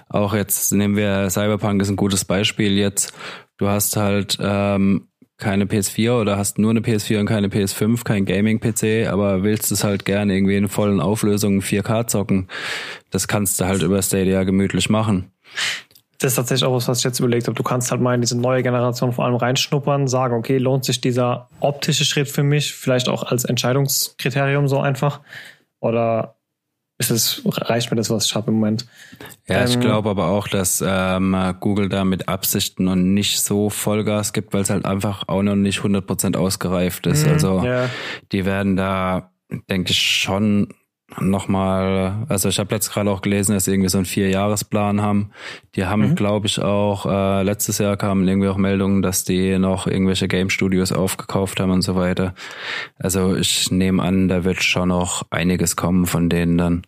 [0.08, 3.12] auch jetzt, nehmen wir Cyberpunk ist ein gutes Beispiel jetzt.
[3.56, 8.26] Du hast halt ähm, keine PS4 oder hast nur eine PS4 und keine PS5, kein
[8.26, 12.48] Gaming-PC, aber willst es halt gerne irgendwie in vollen Auflösungen 4K zocken.
[13.10, 15.32] Das kannst du halt über Stadia gemütlich machen
[16.20, 17.54] das ist tatsächlich auch was, was ich jetzt überlegt habe.
[17.54, 21.00] Du kannst halt mal in diese neue Generation vor allem reinschnuppern, sagen, okay, lohnt sich
[21.00, 25.20] dieser optische Schritt für mich, vielleicht auch als Entscheidungskriterium so einfach?
[25.80, 26.36] Oder
[26.98, 28.86] ist es, reicht mir das, was ich habe im Moment?
[29.48, 33.70] Ja, ich ähm, glaube aber auch, dass ähm, Google da mit Absichten noch nicht so
[33.70, 37.24] Vollgas gibt, weil es halt einfach auch noch nicht 100% ausgereift ist.
[37.24, 37.88] Mhm, also ja.
[38.30, 39.30] die werden da,
[39.70, 40.74] denke ich, schon
[41.18, 45.30] nochmal, also ich habe jetzt gerade auch gelesen, dass sie irgendwie so einen Vierjahresplan haben.
[45.74, 46.14] Die haben, mhm.
[46.14, 50.50] glaube ich, auch, äh, letztes Jahr kamen irgendwie auch Meldungen, dass die noch irgendwelche Game
[50.50, 52.34] Studios aufgekauft haben und so weiter.
[52.98, 56.82] Also ich nehme an, da wird schon noch einiges kommen von denen dann.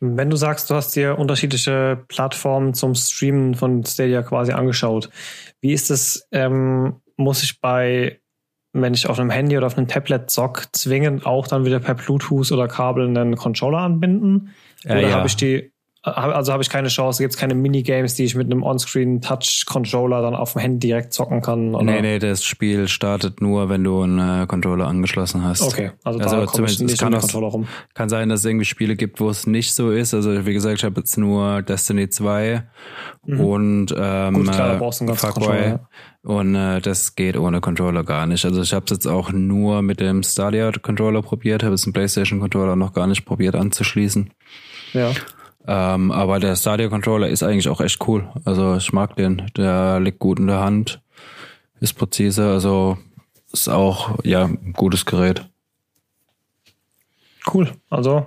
[0.00, 5.10] Wenn du sagst, du hast dir unterschiedliche Plattformen zum Streamen von Stadia quasi angeschaut,
[5.60, 8.20] wie ist es, ähm, muss ich bei
[8.72, 11.94] wenn ich auf einem Handy oder auf einem Tablet zock, zwingend auch dann wieder per
[11.94, 14.50] Bluetooth oder Kabel einen Controller anbinden?
[14.84, 15.10] Ja, oder ja.
[15.16, 15.69] habe ich die
[16.02, 20.34] also habe ich keine Chance, gibt es keine Minigames, die ich mit einem On-Screen-Touch-Controller dann
[20.34, 21.74] auf dem Handy direkt zocken kann?
[21.74, 21.84] Oder?
[21.84, 25.60] Nee, nee, das Spiel startet nur, wenn du einen äh, Controller angeschlossen hast.
[25.60, 27.68] Okay, also, also da komme ich nicht kann Controller rum.
[27.92, 30.14] Kann sein, dass es irgendwie Spiele gibt, wo es nicht so ist.
[30.14, 32.62] Also wie gesagt, ich habe jetzt nur Destiny 2
[33.26, 33.40] mhm.
[33.40, 35.62] und ähm, Gut, klar, da brauchst du einen.
[35.62, 35.88] Ja.
[36.22, 38.46] Und äh, das geht ohne Controller gar nicht.
[38.46, 41.92] Also ich habe es jetzt auch nur mit dem Stadia Controller probiert, habe es den
[41.92, 44.30] PlayStation Controller noch gar nicht probiert anzuschließen.
[44.94, 45.12] Ja.
[45.66, 48.28] Ähm, aber der Stadia Controller ist eigentlich auch echt cool.
[48.44, 49.50] Also ich mag den.
[49.56, 51.00] Der liegt gut in der Hand,
[51.80, 52.98] ist präzise, also
[53.52, 55.46] ist auch ja ein gutes Gerät.
[57.52, 57.70] Cool.
[57.88, 58.26] Also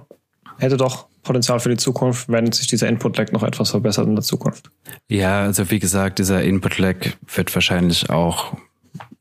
[0.57, 4.23] hätte doch Potenzial für die Zukunft, wenn sich dieser Input-Lag noch etwas verbessert in der
[4.23, 4.69] Zukunft.
[5.07, 6.97] Ja, also wie gesagt, dieser Input-Lag
[7.33, 8.57] wird wahrscheinlich auch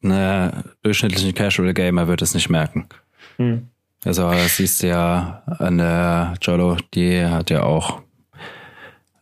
[0.03, 2.88] eine durchschnittliche Casual Gamer wird es nicht merken.
[3.37, 3.68] Hm.
[4.04, 8.00] Also das siehst du ja an der Jolo, die hat ja auch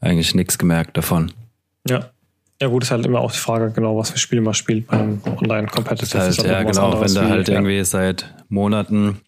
[0.01, 1.33] eigentlich nichts gemerkt davon.
[1.87, 2.11] Ja.
[2.63, 5.23] Ja gut, ist halt immer auch die Frage, genau, was für Spiele man spielt beim
[5.25, 6.19] Online-Competitive.
[6.19, 7.55] Halt, ja, genau, wenn du halt ja.
[7.55, 9.19] irgendwie seit Monaten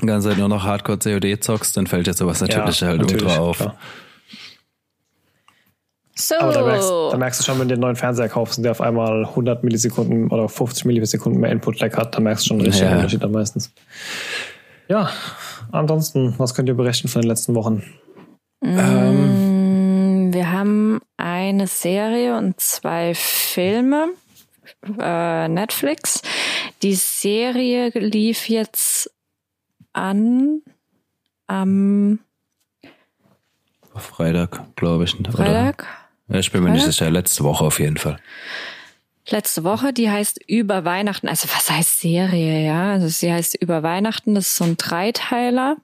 [0.00, 3.02] die ganze Zeit nur noch Hardcore COD zockst, dann fällt dir sowas natürlich ja, halt
[3.02, 3.58] natürlich, ultra auf.
[3.58, 3.76] Klar.
[6.14, 6.34] So.
[6.38, 8.72] Aber da merkst, da merkst, du schon, wenn du den neuen Fernseher kaufst und der
[8.72, 12.66] auf einmal 100 Millisekunden oder 50 Millisekunden mehr Input-Lag hat, dann merkst du schon einen
[12.66, 12.96] richtigen ja.
[12.96, 13.70] Unterschied dann meistens.
[14.88, 15.10] Ja,
[15.70, 17.82] ansonsten, was könnt ihr berichten von den letzten Wochen?
[18.60, 24.08] Mm, ähm, wir haben eine Serie und zwei Filme.
[24.98, 26.22] Äh, Netflix.
[26.82, 29.10] Die Serie lief jetzt
[29.92, 30.62] an
[31.46, 32.20] am
[33.94, 35.14] Freitag, glaube ich.
[35.14, 35.86] Freitag?
[36.28, 36.38] Oder?
[36.38, 36.86] Ich bin mir Freitag?
[36.86, 37.10] nicht sicher.
[37.10, 38.18] Letzte Woche auf jeden Fall
[39.28, 41.28] letzte Woche, die heißt Über Weihnachten.
[41.28, 42.92] Also was heißt Serie, ja?
[42.92, 45.76] Also sie heißt Über Weihnachten, das ist so ein Dreiteiler.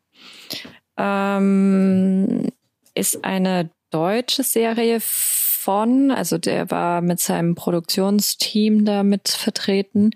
[0.97, 2.49] Ähm,
[2.95, 10.11] ist eine deutsche Serie von, also der war mit seinem Produktionsteam da mit vertreten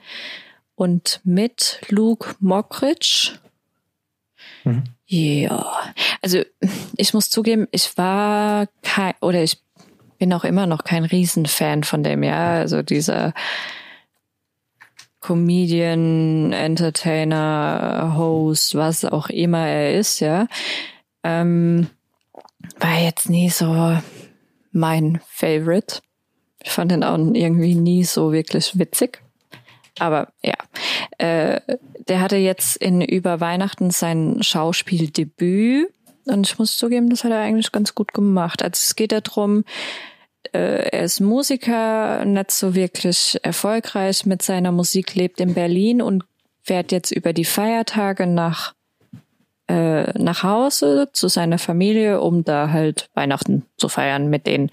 [0.75, 3.39] und mit Luke Mockridge.
[4.65, 4.85] Mhm.
[5.07, 6.43] Ja, also
[6.97, 9.59] ich muss zugeben, ich war kein, oder ich
[10.23, 12.53] bin auch immer noch kein Riesenfan von dem, ja.
[12.53, 13.35] Also dieser
[15.19, 20.47] Comedian, Entertainer, Host, was auch immer er ist, ja.
[21.25, 21.89] Ähm,
[22.79, 23.99] war jetzt nie so
[24.71, 26.03] mein Favorite.
[26.63, 29.21] Ich fand ihn auch irgendwie nie so wirklich witzig.
[29.99, 30.55] Aber ja,
[31.19, 31.61] äh,
[32.07, 35.93] der hatte jetzt in über Weihnachten sein Schauspieldebüt
[36.27, 38.63] und ich muss zugeben, das hat er eigentlich ganz gut gemacht.
[38.63, 39.65] Also es geht darum,
[40.53, 46.25] äh, er ist Musiker, nicht so wirklich erfolgreich mit seiner Musik, lebt in Berlin und
[46.63, 48.75] fährt jetzt über die Feiertage nach
[49.69, 54.71] äh, nach Hause zu seiner Familie, um da halt Weihnachten zu feiern mit denen.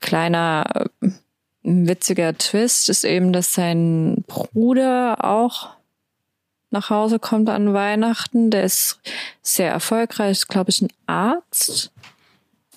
[0.00, 1.08] Kleiner äh,
[1.62, 5.70] witziger Twist ist eben, dass sein Bruder auch
[6.70, 8.50] nach Hause kommt an Weihnachten.
[8.50, 9.00] Der ist
[9.42, 11.92] sehr erfolgreich, glaube ich, ein Arzt.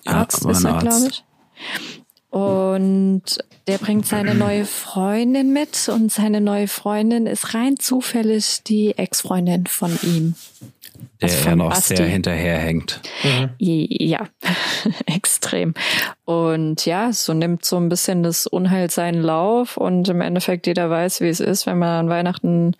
[0.06, 1.24] Arzt ja, ist er, glaube ich.
[2.30, 3.22] Und
[3.66, 9.66] der bringt seine neue Freundin mit und seine neue Freundin ist rein zufällig die Ex-Freundin
[9.66, 10.34] von ihm.
[11.20, 11.96] Der also er noch Basti.
[11.96, 13.00] sehr hinterherhängt.
[13.22, 13.50] Mhm.
[13.58, 14.28] Ja,
[15.06, 15.74] extrem.
[16.24, 20.88] Und ja, so nimmt so ein bisschen das Unheil seinen Lauf und im Endeffekt jeder
[20.88, 22.76] weiß, wie es ist, wenn man an Weihnachten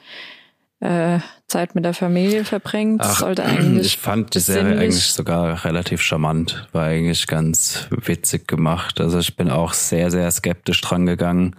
[0.81, 3.03] Zeit mit der Familie verbringt.
[3.05, 3.87] Ach, sollte eigentlich.
[3.87, 6.69] Ich fand die Serie eigentlich sogar relativ charmant.
[6.73, 9.01] War eigentlich ganz witzig gemacht.
[9.01, 11.57] Also ich bin auch sehr, sehr skeptisch dran gegangen,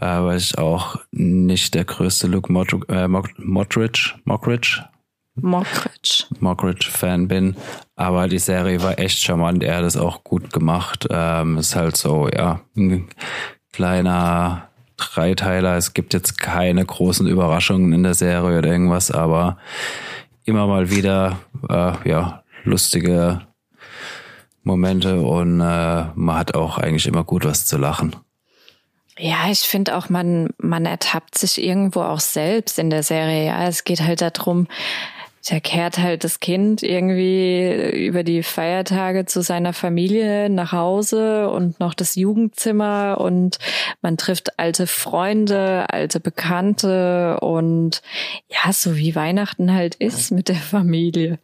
[0.00, 4.82] äh, weil ich auch nicht der größte Luke Mod äh, Modridge, Mockridge,
[5.34, 6.24] Mockridge.
[6.40, 7.56] Mockridge Fan bin.
[7.96, 9.62] Aber die Serie war echt charmant.
[9.62, 11.06] Er hat es auch gut gemacht.
[11.10, 13.08] Ähm, ist halt so, ja, ein
[13.72, 14.68] kleiner
[15.08, 15.76] Dreiteiler.
[15.76, 19.58] Es gibt jetzt keine großen Überraschungen in der Serie oder irgendwas, aber
[20.44, 21.38] immer mal wieder
[21.68, 23.42] äh, ja lustige
[24.62, 28.14] Momente und äh, man hat auch eigentlich immer gut was zu lachen.
[29.18, 33.46] Ja, ich finde auch, man, man ertappt sich irgendwo auch selbst in der Serie.
[33.46, 34.68] Ja, es geht halt darum,
[35.48, 41.80] da kehrt halt das Kind irgendwie über die Feiertage zu seiner Familie nach Hause und
[41.80, 43.58] noch das Jugendzimmer und
[44.02, 48.02] man trifft alte Freunde, alte Bekannte und
[48.48, 51.40] ja, so wie Weihnachten halt ist mit der Familie.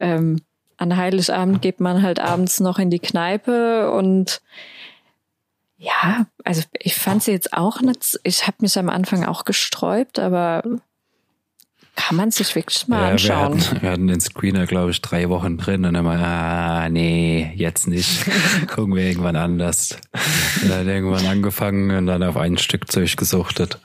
[0.00, 0.40] Ähm,
[0.76, 4.42] an Heiligabend geht man halt abends noch in die Kneipe und
[5.78, 10.18] ja, also ich fand sie jetzt auch nicht, ich habe mich am Anfang auch gesträubt,
[10.18, 10.62] aber
[11.96, 13.60] kann man sich wirklich mal Ja, wir anschauen.
[13.60, 17.50] hatten, wir hatten den Screener, glaube ich, drei Wochen drin und dann mal, ah, nee,
[17.56, 18.24] jetzt nicht.
[18.68, 19.96] Gucken wir irgendwann anders.
[20.62, 23.78] Und dann irgendwann angefangen und dann auf ein Stück durchgesuchtet.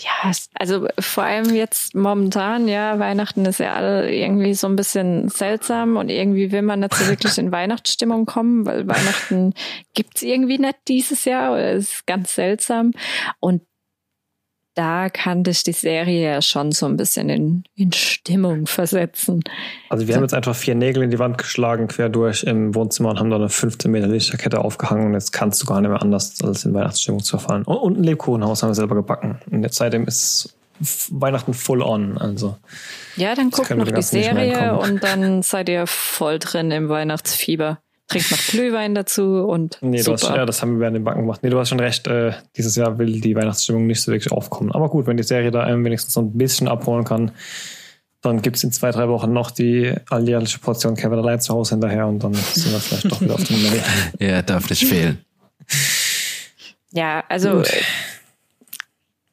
[0.00, 4.74] Ja, es- also vor allem jetzt momentan, ja, Weihnachten ist ja alle irgendwie so ein
[4.74, 9.54] bisschen seltsam und irgendwie will man nicht so wirklich in Weihnachtsstimmung kommen, weil Weihnachten
[9.94, 12.90] gibt's irgendwie nicht dieses Jahr oder ist ganz seltsam.
[13.38, 13.62] Und
[14.74, 19.42] da kann dich die Serie ja schon so ein bisschen in, in Stimmung versetzen.
[19.88, 23.10] Also wir haben jetzt einfach vier Nägel in die Wand geschlagen, quer durch im Wohnzimmer
[23.10, 26.00] und haben da eine 15 Meter Lichterkette aufgehangen und jetzt kannst du gar nicht mehr
[26.00, 27.64] anders, als in Weihnachtsstimmung zu verfallen.
[27.64, 29.38] Und, und ein Lebkuchenhaus haben wir selber gebacken.
[29.50, 30.54] Und jetzt seitdem ist
[31.10, 32.18] Weihnachten full on.
[32.18, 32.56] Also
[33.16, 37.78] Ja, dann guckt noch die Serie und dann seid ihr voll drin im Weihnachtsfieber.
[38.12, 40.36] Trinkt noch Glühwein dazu und nee, du hast, super.
[40.36, 41.40] ja, das haben wir während dem Backen gemacht.
[41.42, 44.72] Nee, du hast schon recht, äh, dieses Jahr will die Weihnachtsstimmung nicht so wirklich aufkommen.
[44.72, 47.32] Aber gut, wenn die Serie da einem wenigstens so ein bisschen abholen kann,
[48.20, 52.06] dann gibt's in zwei, drei Wochen noch die alljährliche Portion Kevin allein zu Hause hinterher
[52.06, 53.82] und dann sind wir vielleicht doch wieder auf dem Level.
[54.20, 55.24] Ja, darf nicht fehlen.
[56.92, 57.72] Ja, also Gut.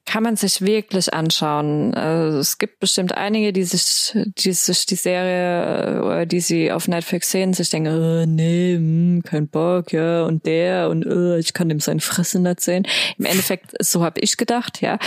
[0.10, 1.94] Äh, kann man sich wirklich anschauen.
[1.94, 6.72] Also es gibt bestimmt einige, die sich, die sich die Serie äh, oder die sie
[6.72, 11.36] auf Netflix sehen, sich denken, oh, nee, hm, kein Bock, ja, und der und oh,
[11.36, 12.88] ich kann dem seine Fresse nicht sehen.
[13.18, 14.98] Im Endeffekt, so habe ich gedacht, ja.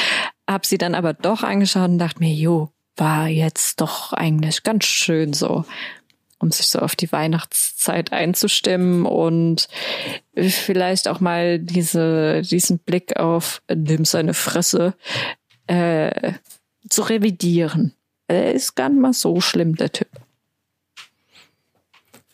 [0.48, 4.84] Hab sie dann aber doch angeschaut und dachte mir, jo, war jetzt doch eigentlich ganz
[4.84, 5.64] schön so
[6.42, 9.68] um sich so auf die Weihnachtszeit einzustimmen und
[10.36, 14.94] vielleicht auch mal diese, diesen Blick auf nimm seine Fresse
[15.68, 16.32] äh,
[16.88, 17.94] zu revidieren.
[18.26, 20.08] Er ist gar nicht mal so schlimm, der Typ.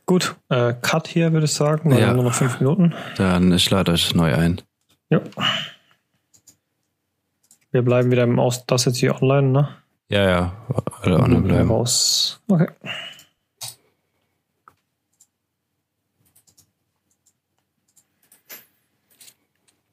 [0.07, 1.90] Gut, äh, Cut hier würde ich sagen.
[1.90, 2.07] Wir Ja.
[2.09, 2.94] haben nur noch fünf Minuten.
[3.18, 4.62] Dann ich lade euch neu ein.
[5.11, 5.21] Ja.
[7.71, 9.68] Wir bleiben wieder im Audacity online, ne?
[10.09, 10.53] Ja, ja,
[11.03, 11.71] alle online bleiben.
[11.71, 12.40] Raus.
[12.49, 12.68] Okay.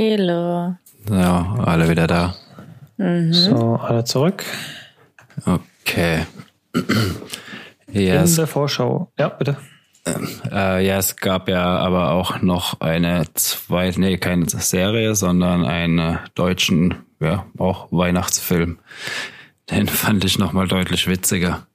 [0.00, 0.76] Hello.
[1.08, 2.36] So, alle wieder da.
[3.32, 4.44] So, alle zurück.
[5.44, 6.24] Okay.
[6.72, 8.36] In Yes.
[8.36, 9.10] der Vorschau.
[9.18, 9.56] Ja, bitte.
[10.52, 16.20] Äh, ja, es gab ja aber auch noch eine zweite, nee, keine Serie, sondern einen
[16.36, 18.78] deutschen, ja, auch Weihnachtsfilm.
[19.68, 21.66] Den fand ich noch mal deutlich witziger.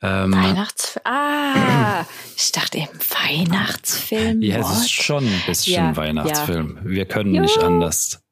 [0.00, 1.02] Ähm, Weihnachtsfilm.
[1.04, 2.04] Ah,
[2.36, 4.42] ich dachte eben Weihnachtsfilm.
[4.42, 6.78] ja, es ist schon ein bisschen Ja, Weihnachtsfilm.
[6.84, 7.42] Wir können Ja.
[7.42, 8.22] nicht anders.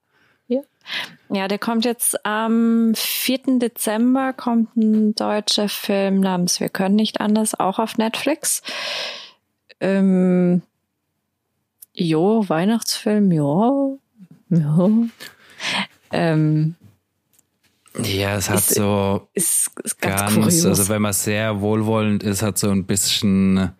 [1.29, 3.59] Ja, der kommt jetzt am 4.
[3.59, 8.63] Dezember kommt ein deutscher Film namens Wir können nicht anders, auch auf Netflix.
[9.81, 10.63] Ähm,
[11.93, 13.99] jo, Weihnachtsfilm, jo.
[14.51, 15.07] jo.
[16.13, 16.77] Ähm,
[18.03, 22.43] Ja, es hat Ist- so ist, ist ganz, ganz, also wenn man sehr wohlwollend ist,
[22.43, 23.73] hat so ein bisschen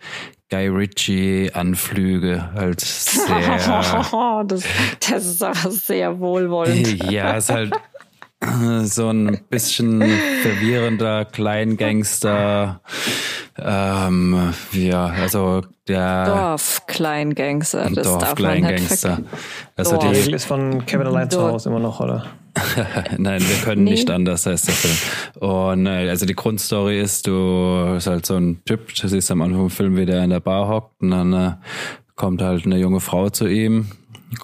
[0.51, 3.25] Guy Ritchie Anflüge, halt sehr
[4.47, 4.63] das,
[5.09, 7.05] das ist aber sehr wohlwollend.
[7.11, 7.75] Ja, ist halt
[8.85, 10.03] so ein bisschen
[10.43, 12.81] verwirrender Kleingangster.
[13.59, 19.15] Ähm, ja, also der Dorf-Kleingangster, Dorf-Kleingangster.
[19.17, 19.27] vergessen.
[19.77, 20.17] Also Die Dorf.
[20.17, 21.41] Regel ist von Kevin allein zu.
[21.41, 22.27] Hause immer noch, oder?
[23.19, 23.91] nein, wir können Nee.
[23.93, 25.43] nicht anders, heißt der Film.
[25.51, 29.43] Und äh, also die Grundstory ist, du ist halt so ein Typ, du siehst am
[29.43, 31.53] Anfang vom Film, wie der in der Bar hockt und dann äh,
[32.15, 33.87] kommt halt eine junge Frau zu ihm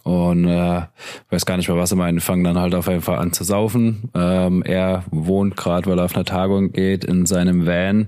[0.05, 0.83] und äh,
[1.31, 3.45] weiß gar nicht mehr, was er meint, fangen dann halt auf jeden Fall an zu
[3.45, 4.11] saufen.
[4.15, 8.07] Ähm, er wohnt gerade, weil er auf einer Tagung geht, in seinem Van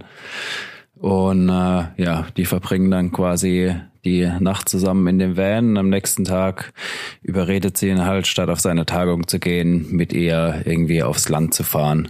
[1.04, 3.76] und äh, ja, die verbringen dann quasi
[4.06, 5.76] die Nacht zusammen in dem Van.
[5.76, 6.72] Am nächsten Tag
[7.20, 11.52] überredet sie ihn halt, statt auf seine Tagung zu gehen, mit ihr irgendwie aufs Land
[11.52, 12.08] zu fahren.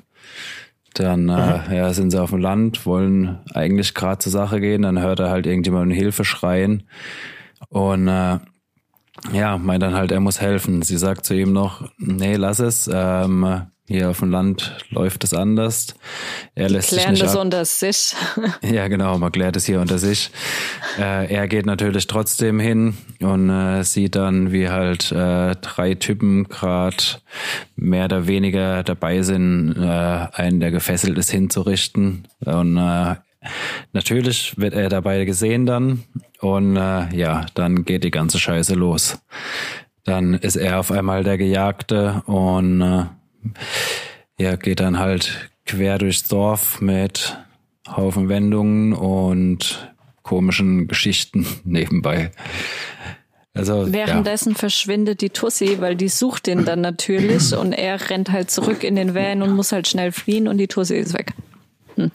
[0.95, 4.83] Dann äh, ja, sind sie auf dem Land, wollen eigentlich gerade zur Sache gehen.
[4.83, 6.85] Dann hört er halt irgendjemanden Hilfe schreien.
[7.71, 8.39] Und äh,
[9.33, 10.83] ja, meint dann halt, er muss helfen.
[10.83, 12.89] Sie sagt zu ihm noch, nee, lass es.
[12.93, 15.95] Ähm, hier auf dem Land läuft es anders.
[16.55, 17.43] Er lässt klären sich nicht das ab.
[17.43, 18.15] unter sich.
[18.63, 20.31] ja, genau, man klärt es hier unter sich.
[20.99, 26.49] Äh, er geht natürlich trotzdem hin und äh, sieht dann, wie halt äh, drei Typen
[26.49, 26.97] gerade
[27.77, 32.27] mehr oder weniger dabei sind, äh, einen, der gefesselt ist, hinzurichten.
[32.41, 33.17] Und äh,
[33.93, 36.05] natürlich wird er dabei gesehen dann.
[36.41, 39.19] Und äh, ja, dann geht die ganze Scheiße los.
[40.05, 43.05] Dann ist er auf einmal der Gejagte und äh,
[44.39, 47.37] ja, geht dann halt quer durchs Dorf mit
[47.87, 49.93] Haufen Wendungen und
[50.23, 52.31] komischen Geschichten nebenbei.
[53.57, 54.59] Also, Währenddessen ja.
[54.59, 58.97] verschwindet die Tussi, weil die sucht ihn dann natürlich und er rennt halt zurück in
[58.97, 61.35] den Van und muss halt schnell fliehen und die Tussi ist weg.
[61.95, 62.11] Hm.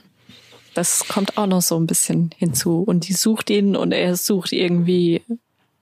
[0.74, 2.84] Das kommt auch noch so ein bisschen hinzu.
[2.84, 5.22] Und die sucht ihn und er sucht irgendwie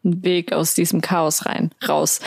[0.08, 2.20] einen Weg aus diesem Chaos rein, raus.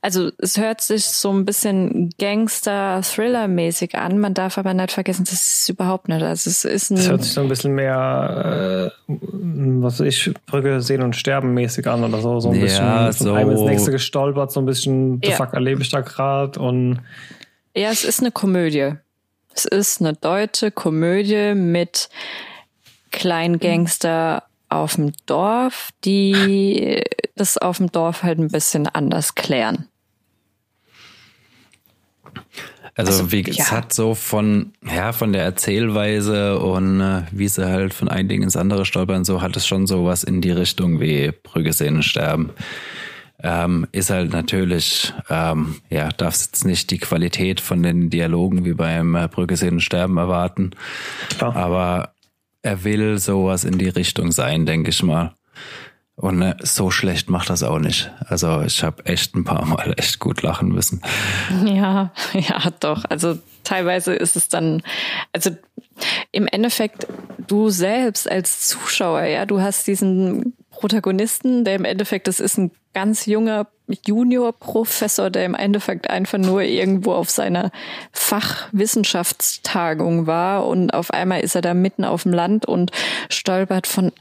[0.00, 4.18] Also es hört sich so ein bisschen Gangster-Thriller-mäßig an.
[4.18, 6.22] Man darf aber nicht vergessen, das ist überhaupt nicht.
[6.22, 6.98] Also es ist ein.
[6.98, 11.54] Es hört sich so ein bisschen mehr, äh, was weiß ich, Brücke sehen und sterben
[11.54, 12.40] mäßig an oder so.
[12.40, 15.36] So ein ja, bisschen von einem ins nächste gestolpert, so ein bisschen, the ja.
[15.36, 17.00] fuck erlebe ich da gerade und.
[17.74, 18.94] Ja, es ist eine Komödie.
[19.54, 22.08] Es ist eine deutsche Komödie mit
[23.10, 27.02] Kleingangster auf dem Dorf, die
[27.36, 29.88] das auf dem Dorf halt ein bisschen anders klären.
[32.96, 33.52] Also, also wie ja.
[33.58, 38.28] es hat so von ja von der Erzählweise und äh, wie sie halt von einem
[38.28, 41.96] Ding ins andere stolpern, so hat es schon sowas in die Richtung wie Brügge sehen
[41.96, 42.50] und sterben.
[43.42, 48.72] Ähm, ist halt natürlich, ähm, ja, darf jetzt nicht die Qualität von den Dialogen wie
[48.72, 50.70] beim äh, Brügge sehen und sterben erwarten.
[51.36, 51.54] Klar.
[51.54, 52.14] Aber
[52.66, 55.34] er will sowas in die Richtung sein, denke ich mal.
[56.16, 58.10] Und äh, so schlecht macht das auch nicht.
[58.26, 61.00] Also ich habe echt ein paar Mal echt gut lachen müssen.
[61.64, 63.04] Ja, ja, doch.
[63.08, 64.82] Also teilweise ist es dann,
[65.32, 65.50] also
[66.32, 67.06] im Endeffekt,
[67.46, 72.70] du selbst als Zuschauer, ja, du hast diesen Protagonisten, der im Endeffekt, das ist ein
[72.94, 73.66] ganz junger
[74.04, 77.70] Junior-Professor, der im Endeffekt einfach nur irgendwo auf seiner
[78.12, 82.90] Fachwissenschaftstagung war und auf einmal ist er da mitten auf dem Land und
[83.28, 84.12] stolpert von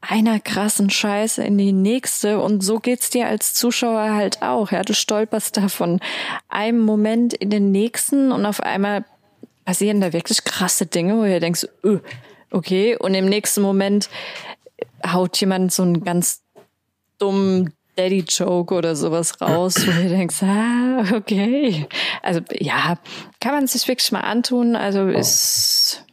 [0.00, 4.70] einer krassen Scheiße in die nächste und so geht's dir als Zuschauer halt auch.
[4.70, 6.00] Ja, du stolperst da von
[6.48, 9.04] einem Moment in den nächsten und auf einmal
[9.64, 12.00] passieren da wirklich krasse Dinge, wo du denkst, öh,
[12.50, 14.08] okay, und im nächsten Moment
[15.06, 16.42] haut jemand so einen ganz
[17.18, 21.86] dummen Daddy-Joke oder sowas raus, wo du denkst, ah, okay.
[22.22, 22.98] Also ja,
[23.40, 24.74] kann man sich wirklich mal antun.
[24.76, 26.04] Also ist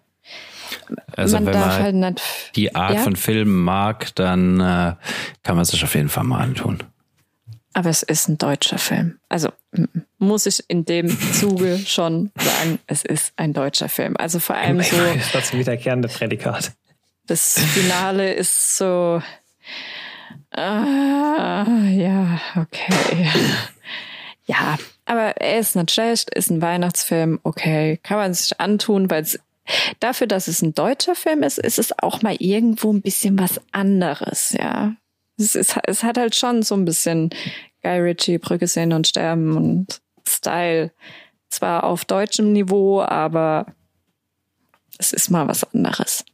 [1.16, 2.22] also man wenn man halt nicht,
[2.56, 3.02] die Art ja?
[3.02, 4.96] von Filmen mag, dann äh,
[5.44, 6.84] kann man sich auf jeden Fall mal antun.
[7.74, 9.18] Aber es ist ein deutscher Film.
[9.30, 9.50] Also
[10.18, 14.18] muss ich in dem Zuge schon sagen, es ist ein deutscher Film.
[14.18, 14.98] Also vor allem so.
[15.34, 16.74] Das ist ein wiederkehrende Prädikat.
[17.28, 19.22] Das Finale ist so.
[20.52, 23.30] Ah, ja, okay.
[24.46, 29.24] Ja, aber er ist nicht schlecht, ist ein Weihnachtsfilm, okay, kann man sich antun, weil
[29.24, 29.40] es
[30.00, 33.62] dafür, dass es ein deutscher Film ist, ist es auch mal irgendwo ein bisschen was
[33.72, 34.94] anderes, ja.
[35.38, 37.30] Es, ist, es hat halt schon so ein bisschen
[37.82, 40.92] Guy Ritchie, Brücke sehen und sterben und Style.
[41.50, 43.68] Zwar auf deutschem Niveau, aber
[44.98, 46.26] es ist mal was anderes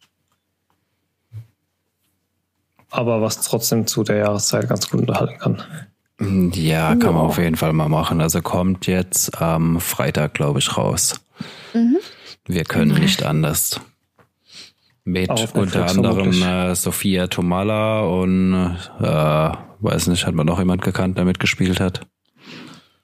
[2.90, 5.64] aber was trotzdem zu der Jahreszeit ganz gut unterhalten kann.
[6.54, 8.22] Ja, kann man auf jeden Fall mal machen.
[8.22, 11.20] Also kommt jetzt am Freitag, glaube ich, raus.
[11.74, 11.98] Mhm.
[12.48, 13.02] Wir können mhm.
[13.02, 13.80] nicht anders.
[15.04, 21.18] Mit unter anderem äh, Sophia Tomala und äh, weiß nicht, hat man noch jemand gekannt,
[21.18, 22.02] der mitgespielt hat?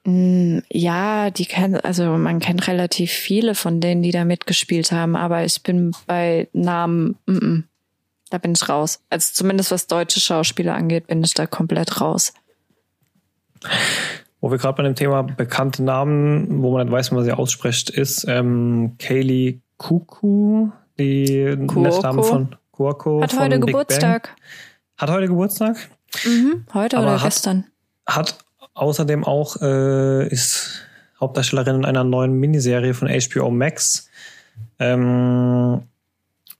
[0.04, 5.16] Mm, ja, die kennen, also man kennt relativ viele von denen, die da mitgespielt haben,
[5.16, 7.62] aber ich bin bei Namen, mm -mm.
[8.34, 8.98] Da bin ich raus.
[9.10, 12.32] Also zumindest was deutsche Schauspieler angeht, bin ich da komplett raus.
[14.40, 17.30] Wo wir gerade bei dem Thema bekannte Namen, wo man nicht weiß, wie man sie
[17.30, 23.22] ausspricht, ist ähm, Kaylee Kuku, die Name von Kuoko.
[23.22, 24.34] Hat heute Geburtstag.
[24.96, 25.76] Hat heute Geburtstag?
[26.24, 27.66] Mhm, heute Aber oder hat, gestern.
[28.04, 28.36] Hat
[28.74, 30.80] außerdem auch, äh, ist
[31.20, 34.10] Hauptdarstellerin in einer neuen Miniserie von HBO Max.
[34.80, 35.82] Ähm,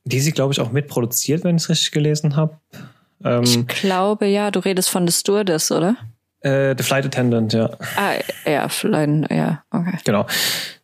[0.05, 2.59] die sie, glaube ich, auch mitproduziert, wenn ich es richtig gelesen habe.
[3.24, 5.96] Ähm, ich glaube, ja, du redest von The Stewardess, oder?
[6.40, 7.70] Äh, The Flight Attendant, ja.
[7.96, 8.14] Ah,
[8.48, 9.98] ja, Flight, ja, okay.
[10.05, 10.26] Genau.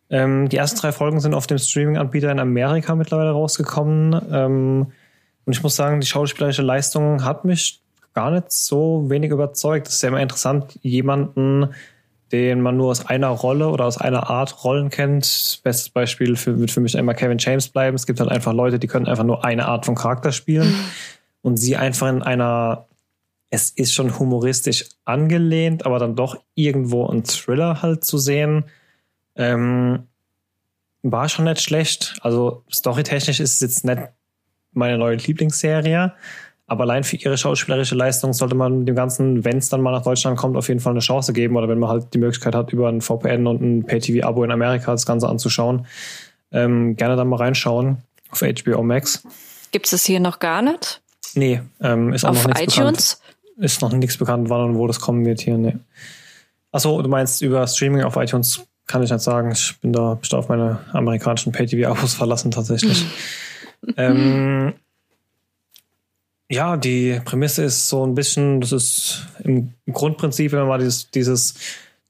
[0.09, 4.19] Ähm, die ersten drei Folgen sind auf dem Streaming-Anbieter in Amerika mittlerweile rausgekommen.
[4.31, 4.91] Ähm,
[5.45, 7.81] und ich muss sagen, die schauspielerische Leistung hat mich
[8.13, 9.87] gar nicht so wenig überzeugt.
[9.87, 11.69] Es ist ja immer interessant, jemanden,
[12.31, 15.59] den man nur aus einer Rolle oder aus einer Art Rollen kennt.
[15.63, 17.95] Bestes Beispiel für, wird für mich immer Kevin James bleiben.
[17.95, 20.85] Es gibt halt einfach Leute, die können einfach nur eine Art von Charakter spielen mhm.
[21.41, 22.85] und sie einfach in einer,
[23.49, 28.65] es ist schon humoristisch angelehnt, aber dann doch irgendwo ein Thriller halt zu sehen.
[29.35, 30.07] Ähm,
[31.03, 32.17] war schon nicht schlecht.
[32.21, 34.01] Also storytechnisch ist es jetzt nicht
[34.73, 36.13] meine neue Lieblingsserie,
[36.71, 40.03] aber allein für ihre schauspielerische Leistung sollte man dem Ganzen, wenn es dann mal nach
[40.03, 41.57] Deutschland kommt, auf jeden Fall eine Chance geben.
[41.57, 44.93] Oder wenn man halt die Möglichkeit hat, über ein VPN und ein Pay-TV-Abo in Amerika
[44.93, 45.85] das Ganze anzuschauen,
[46.53, 47.97] ähm, gerne dann mal reinschauen
[48.29, 49.21] auf HBO Max.
[49.73, 51.01] Gibt es das hier noch gar nicht?
[51.35, 53.15] Nee, ähm, ist auch auf noch nichts iTunes?
[53.17, 53.65] bekannt.
[53.65, 55.57] Ist noch nichts bekannt, wann und wo das kommen wird hier.
[55.57, 55.75] Nee.
[56.71, 59.51] Achso, du meinst über Streaming auf iTunes kann ich nicht sagen.
[59.51, 63.05] Ich bin da, bin da auf meine amerikanischen Pay-TV-Abos verlassen tatsächlich.
[63.97, 64.73] ähm,
[66.51, 71.09] ja, die Prämisse ist so ein bisschen, das ist im Grundprinzip, wenn man mal dieses,
[71.09, 71.55] dieses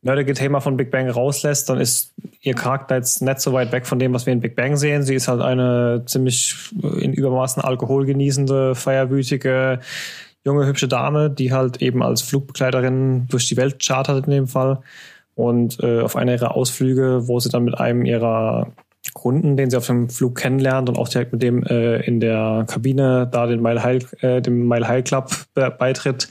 [0.02, 3.86] nerdige Thema von Big Bang rauslässt, dann ist ihr Charakter jetzt nicht so weit weg
[3.86, 5.04] von dem, was wir in Big Bang sehen.
[5.04, 6.56] Sie ist halt eine ziemlich
[7.00, 9.80] in Übermaßen Alkohol genießende, feierwütige,
[10.44, 14.80] junge, hübsche Dame, die halt eben als Flugbegleiterin durch die Welt chartert in dem Fall.
[15.36, 18.72] Und äh, auf einer ihrer Ausflüge, wo sie dann mit einem ihrer
[19.14, 22.66] Kunden, den sie auf dem Flug kennenlernt und auch direkt mit dem äh, in der
[22.68, 26.30] Kabine da den Mile High, äh, dem Mile High Club beitritt,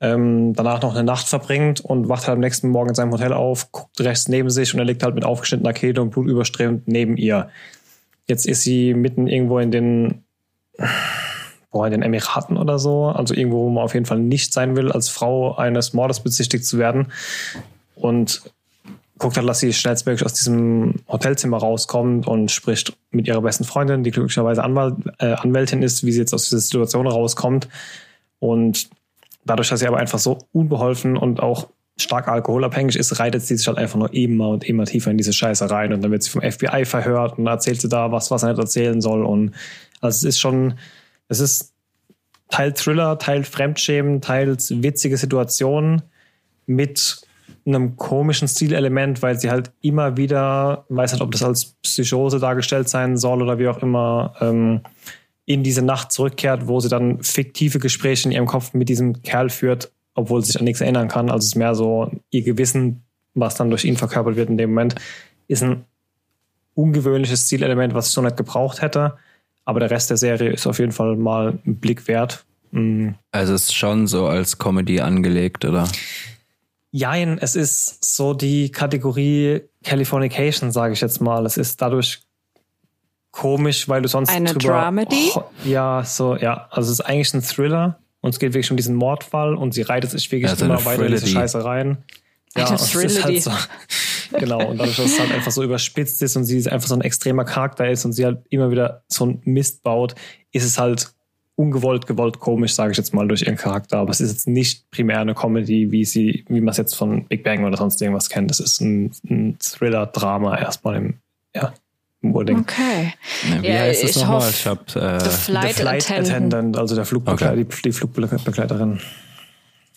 [0.00, 3.32] ähm, danach noch eine Nacht verbringt und wacht halt am nächsten Morgen in seinem Hotel
[3.32, 7.16] auf, guckt rechts neben sich und er liegt halt mit aufgeschnittener Kehle und blutüberströmt neben
[7.16, 7.50] ihr.
[8.26, 10.24] Jetzt ist sie mitten irgendwo in den,
[11.70, 14.76] boah, in den Emiraten oder so, also irgendwo, wo man auf jeden Fall nicht sein
[14.76, 17.12] will, als Frau eines Mordes bezichtigt zu werden.
[17.94, 18.42] Und
[19.20, 24.02] guckt halt, dass sie schnellstmöglich aus diesem Hotelzimmer rauskommt und spricht mit ihrer besten Freundin,
[24.02, 27.68] die glücklicherweise Anwalt, äh, Anwältin ist, wie sie jetzt aus dieser Situation rauskommt.
[28.38, 28.88] Und
[29.44, 31.68] dadurch, dass sie aber einfach so unbeholfen und auch
[31.98, 35.34] stark alkoholabhängig ist, reitet sie sich halt einfach nur immer und immer tiefer in diese
[35.34, 35.92] Scheiße rein.
[35.92, 38.58] Und dann wird sie vom FBI verhört und erzählt sie da was, was er nicht
[38.58, 39.22] erzählen soll.
[39.22, 39.52] Und
[40.00, 40.74] also es ist schon,
[41.28, 41.74] es ist
[42.48, 46.02] Teil Thriller, Teil Fremdschämen, teils witzige Situationen
[46.64, 47.20] mit
[47.66, 52.88] einem komischen Stilelement, weil sie halt immer wieder, weiß nicht, ob das als Psychose dargestellt
[52.88, 54.80] sein soll oder wie auch immer, ähm,
[55.46, 59.50] in diese Nacht zurückkehrt, wo sie dann fiktive Gespräche in ihrem Kopf mit diesem Kerl
[59.50, 61.28] führt, obwohl sie sich an nichts erinnern kann.
[61.28, 63.02] Also es ist mehr so ihr Gewissen,
[63.34, 64.94] was dann durch ihn verkörpert wird in dem Moment,
[65.48, 65.84] ist ein
[66.74, 69.16] ungewöhnliches Stilelement, was ich so nicht gebraucht hätte.
[69.64, 72.44] Aber der Rest der Serie ist auf jeden Fall mal ein Blick wert.
[72.70, 73.14] Mhm.
[73.32, 75.88] Also es ist schon so als Comedy angelegt, oder?
[76.92, 81.46] Jein, es ist so die Kategorie Californication, sage ich jetzt mal.
[81.46, 82.22] Es ist dadurch
[83.30, 85.30] komisch, weil du sonst eine drüber, Dramedy.
[85.34, 88.76] Oh, ja, so ja, also es ist eigentlich ein Thriller und es geht wirklich um
[88.76, 91.98] diesen Mordfall und sie reitet sich wirklich also immer weiter in diese Scheiße rein.
[92.56, 93.52] Ja, eine und es ist halt so,
[94.32, 97.02] genau und dadurch, dass es halt einfach so überspitzt ist und sie einfach so ein
[97.02, 100.16] extremer Charakter ist und sie halt immer wieder so ein Mist baut,
[100.50, 101.12] ist es halt
[101.60, 103.98] ungewollt, gewollt komisch, sage ich jetzt mal, durch ihren Charakter.
[103.98, 107.26] Aber es ist jetzt nicht primär eine Comedy, wie sie, wie man es jetzt von
[107.26, 108.50] Big Bang oder sonst irgendwas kennt.
[108.50, 111.14] Es ist ein, ein Thriller-Drama erstmal im,
[111.54, 111.74] ja,
[112.22, 112.60] im Wording.
[112.60, 113.12] Okay.
[113.50, 114.48] Ja, wie ja, heißt es nochmal?
[114.48, 116.54] Ich hab, äh, The Flight, The Flight Attendant.
[116.54, 116.76] Attendant.
[116.78, 117.66] also der Flugbegleiter, okay.
[117.76, 119.00] die, die Flugbegleiterin.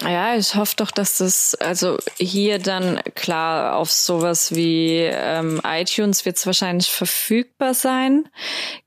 [0.03, 6.25] Ja, ich hoffe doch, dass das, also hier dann klar auf sowas wie ähm, iTunes
[6.25, 8.27] wird es wahrscheinlich verfügbar sein,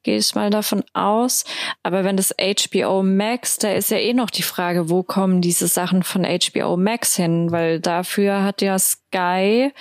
[0.03, 1.45] gehe ich mal davon aus.
[1.83, 5.69] Aber wenn das HBO Max, da ist ja eh noch die Frage, wo kommen diese
[5.69, 7.51] Sachen von HBO Max hin?
[7.51, 9.73] Weil dafür hat ja Sky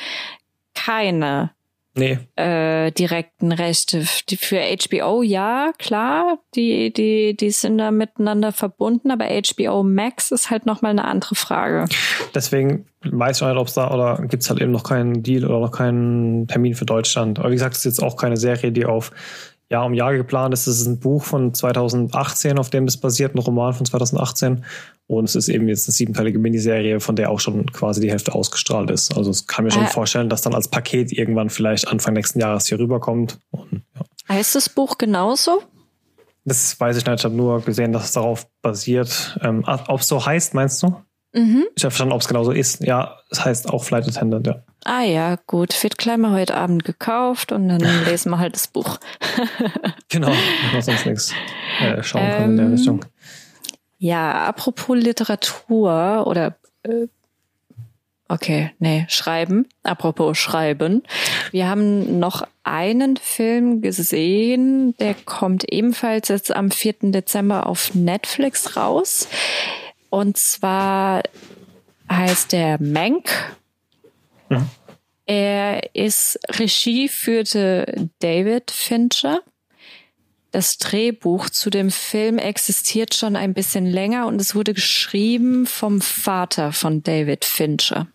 [0.73, 1.54] keine
[1.95, 2.19] nee.
[2.35, 4.01] äh, direkten Rechte.
[4.01, 10.49] Für HBO, ja, klar, die, die, die sind da miteinander verbunden, aber HBO Max ist
[10.49, 11.85] halt nochmal eine andere Frage.
[12.33, 15.45] Deswegen weiß ich nicht, ob es da oder gibt es halt eben noch keinen Deal
[15.45, 17.39] oder noch keinen Termin für Deutschland.
[17.39, 19.11] Aber wie gesagt, es ist jetzt auch keine Serie, die auf
[19.69, 20.67] Jahr um Jahr geplant ist.
[20.67, 24.63] Es ist ein Buch von 2018, auf dem das basiert, ein Roman von 2018.
[25.07, 28.33] Und es ist eben jetzt eine siebenteilige Miniserie, von der auch schon quasi die Hälfte
[28.33, 29.15] ausgestrahlt ist.
[29.15, 32.39] Also es kann mir schon äh, vorstellen, dass dann als Paket irgendwann vielleicht Anfang nächsten
[32.39, 33.39] Jahres hier rüberkommt.
[33.51, 34.01] Und, ja.
[34.35, 35.63] Heißt das Buch genauso?
[36.43, 37.19] Das weiß ich nicht.
[37.19, 39.37] Ich habe nur gesehen, dass es darauf basiert.
[39.41, 40.95] Ähm, ob es so heißt, meinst du?
[41.33, 41.65] Mhm.
[41.75, 42.83] Ich habe verstanden, ob es genauso ist.
[42.83, 44.63] Ja, es heißt auch Flight Attendant, ja.
[44.85, 45.83] Ah ja, gut.
[45.83, 48.99] Wird mal heute Abend gekauft und dann lesen wir halt das Buch.
[50.09, 50.31] genau,
[50.79, 51.33] sonst nichts
[51.81, 53.05] äh, schauen ähm, können in der ähm, Richtung.
[53.97, 57.07] Ja, apropos Literatur oder äh,
[58.27, 59.67] Okay, nee, schreiben.
[59.83, 61.03] Apropos schreiben.
[61.51, 67.11] Wir haben noch einen Film gesehen, der kommt ebenfalls jetzt am 4.
[67.11, 69.27] Dezember auf Netflix raus.
[70.09, 71.21] Und zwar
[72.11, 73.29] heißt der Mank.
[75.25, 79.41] Er ist Regie führte David Fincher.
[80.51, 85.99] Das Drehbuch zu dem Film existiert schon ein bisschen länger und es wurde geschrieben vom
[85.99, 88.07] Vater von David Fincher.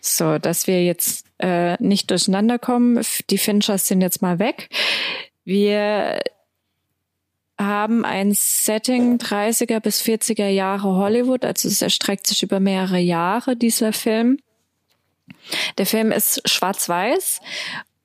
[0.00, 3.02] So, dass wir jetzt äh, nicht durcheinander kommen.
[3.30, 4.68] Die Finchers sind jetzt mal weg.
[5.44, 6.20] Wir
[7.58, 13.56] haben ein Setting 30er bis 40er Jahre Hollywood, also es erstreckt sich über mehrere Jahre,
[13.56, 14.38] dieser Film.
[15.78, 17.40] Der Film ist schwarz-weiß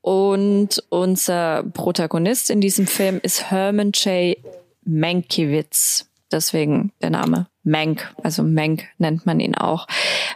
[0.01, 4.37] und unser Protagonist in diesem Film ist Herman J.
[4.83, 6.05] Mankiewicz.
[6.31, 9.87] Deswegen der Name Mank, also Mank nennt man ihn auch.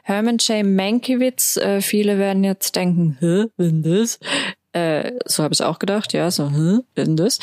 [0.03, 0.65] Herman J.
[0.65, 4.19] Mankiewicz, äh, viele werden jetzt denken, hä, wenn das?
[4.73, 7.39] Äh, so habe ich auch gedacht, ja, so, hä, wenn das?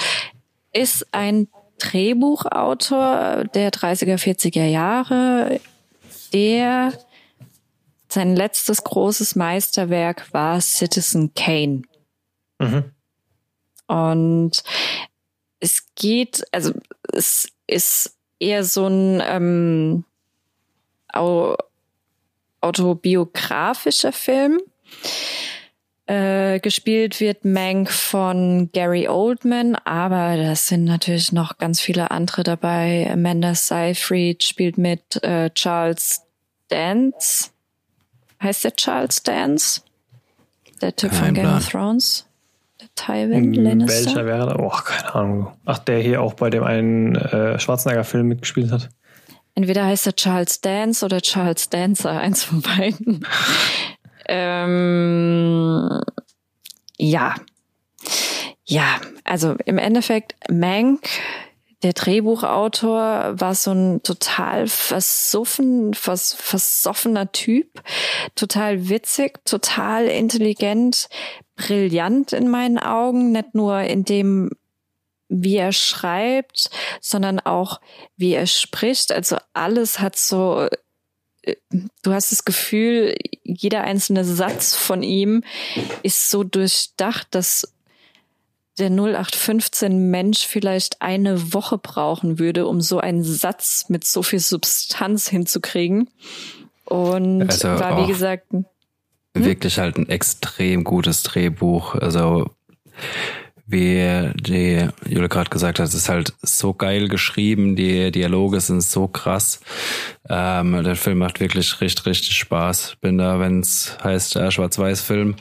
[0.72, 5.60] Ist ein Drehbuchautor der 30er, 40er Jahre,
[6.32, 6.92] der
[8.08, 11.82] sein letztes großes Meisterwerk war Citizen Kane.
[12.58, 12.84] Mhm.
[13.86, 14.62] Und
[15.60, 16.72] es geht, also
[17.12, 20.04] es ist eher so ein ähm,
[22.60, 24.60] autobiografischer Film.
[26.08, 32.44] Äh, gespielt wird Mank von Gary Oldman, aber das sind natürlich noch ganz viele andere
[32.44, 33.10] dabei.
[33.10, 36.22] Amanda Seyfried spielt mit äh, Charles
[36.68, 37.50] Dance.
[38.46, 39.80] Heißt der Charles Dance?
[40.80, 41.56] Der Typ Kein von Game Plan.
[41.58, 42.26] of Thrones?
[42.80, 44.06] Der Tywin hm, Lannister?
[44.06, 44.56] Welcher wäre da?
[44.60, 45.52] Oh, keine Ahnung.
[45.64, 48.88] Ach, der hier auch bei dem einen äh, Schwarzenegger-Film mitgespielt hat.
[49.56, 53.26] Entweder heißt er Charles Dance oder Charles Dancer, eins von beiden.
[54.28, 56.00] ähm,
[56.98, 57.34] ja.
[58.64, 61.00] Ja, also im Endeffekt, Mank
[61.82, 67.82] der Drehbuchautor war so ein total versoffen, vers, versoffener Typ,
[68.34, 71.08] total witzig, total intelligent,
[71.54, 74.50] brillant in meinen Augen, nicht nur in dem,
[75.28, 76.70] wie er schreibt,
[77.00, 77.80] sondern auch
[78.16, 79.12] wie er spricht.
[79.12, 80.68] Also alles hat so,
[81.42, 81.56] äh,
[82.02, 85.44] du hast das Gefühl, jeder einzelne Satz von ihm
[86.02, 87.75] ist so durchdacht, dass
[88.78, 94.40] der 0815 Mensch vielleicht eine Woche brauchen würde, um so einen Satz mit so viel
[94.40, 96.10] Substanz hinzukriegen.
[96.84, 98.64] Und also war, wie gesagt, hm?
[99.34, 101.94] wirklich halt ein extrem gutes Drehbuch.
[101.94, 102.50] Also,
[103.66, 108.82] wie die Jule gerade gesagt hat, es ist halt so geil geschrieben, die Dialoge sind
[108.82, 109.60] so krass.
[110.28, 112.96] Ähm, der Film macht wirklich richtig, richtig Spaß.
[113.00, 115.34] Bin da, wenn es heißt äh, Schwarz-Weiß-Film,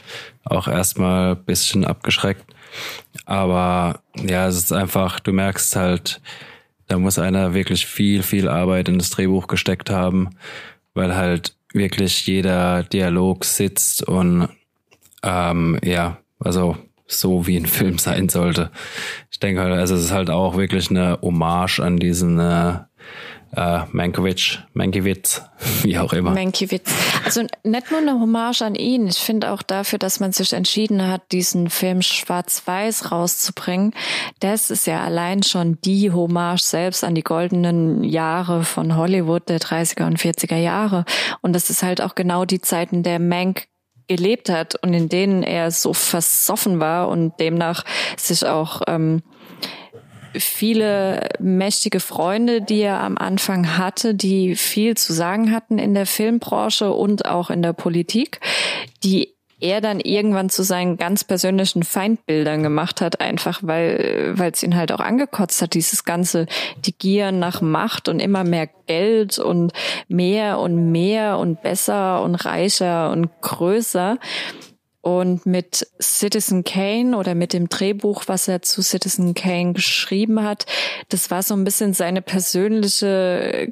[0.46, 2.55] auch erstmal bisschen abgeschreckt.
[3.26, 6.22] Aber ja, es ist einfach, du merkst halt,
[6.88, 10.30] da muss einer wirklich viel, viel Arbeit in das Drehbuch gesteckt haben,
[10.94, 14.50] weil halt wirklich jeder Dialog sitzt und
[15.24, 18.72] ähm, ja, also so wie ein Film sein sollte.
[19.32, 22.80] Ich denke halt, also es ist halt auch wirklich eine Hommage an diesen äh,
[23.56, 25.42] äh, Mankiewicz, Mankiewicz,
[25.84, 26.32] wie auch immer.
[26.32, 26.92] Mankiewicz.
[27.24, 29.08] Also nicht nur eine Hommage an ihn.
[29.08, 33.94] Ich finde auch dafür, dass man sich entschieden hat, diesen Film schwarz-weiß rauszubringen.
[34.40, 39.60] Das ist ja allein schon die Hommage selbst an die goldenen Jahre von Hollywood der
[39.60, 41.06] 30er und 40er Jahre.
[41.42, 43.68] Und das ist halt auch genau die Zeit, in der Mank
[44.08, 47.84] gelebt hat und in denen er so versoffen war und demnach
[48.18, 49.22] sich auch ähm,
[50.34, 56.06] viele mächtige Freunde, die er am Anfang hatte, die viel zu sagen hatten in der
[56.06, 58.40] Filmbranche und auch in der Politik,
[59.04, 59.35] die
[59.66, 64.76] er dann irgendwann zu seinen ganz persönlichen Feindbildern gemacht hat, einfach weil weil es ihn
[64.76, 66.46] halt auch angekotzt hat, dieses ganze
[66.86, 69.74] die Gier nach Macht und immer mehr Geld und
[70.08, 74.20] mehr und mehr und besser und reicher und größer.
[75.02, 80.66] Und mit Citizen Kane oder mit dem Drehbuch, was er zu Citizen Kane geschrieben hat,
[81.10, 83.72] das war so ein bisschen seine persönliche,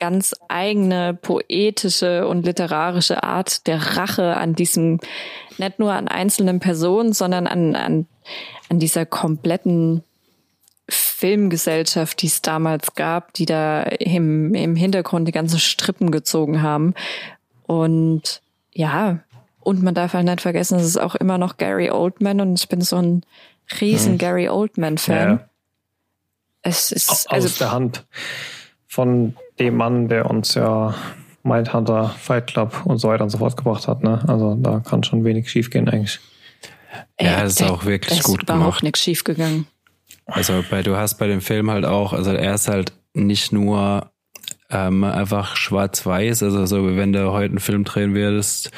[0.00, 4.98] ganz eigene poetische und literarische Art der Rache an diesem,
[5.58, 8.06] nicht nur an einzelnen Personen, sondern an, an,
[8.68, 10.02] an dieser kompletten
[10.88, 16.94] Filmgesellschaft, die es damals gab, die da im, im Hintergrund die ganzen Strippen gezogen haben.
[17.66, 18.42] Und
[18.72, 19.20] ja,
[19.60, 22.68] und man darf halt nicht vergessen, es ist auch immer noch Gary Oldman und ich
[22.68, 23.24] bin so ein
[23.80, 24.18] riesen hm.
[24.18, 25.28] Gary Oldman-Fan.
[25.28, 25.48] Ja.
[26.62, 28.04] Es ist aus also, der Hand
[28.86, 30.94] von dem Mann, der uns ja
[31.42, 34.02] Mindhunter, Fight Club und so weiter und so fort gebracht hat.
[34.02, 34.22] Ne?
[34.26, 36.18] Also da kann schon wenig schiefgehen eigentlich.
[37.20, 38.68] Ja, es ist auch wirklich gut gemacht.
[38.68, 39.66] Ist auch nichts schiefgegangen.
[40.26, 44.10] Also bei, du hast bei dem Film halt auch, also er ist halt nicht nur
[44.70, 48.70] ähm, einfach schwarz-weiß, also so wie wenn du heute einen Film drehen würdest,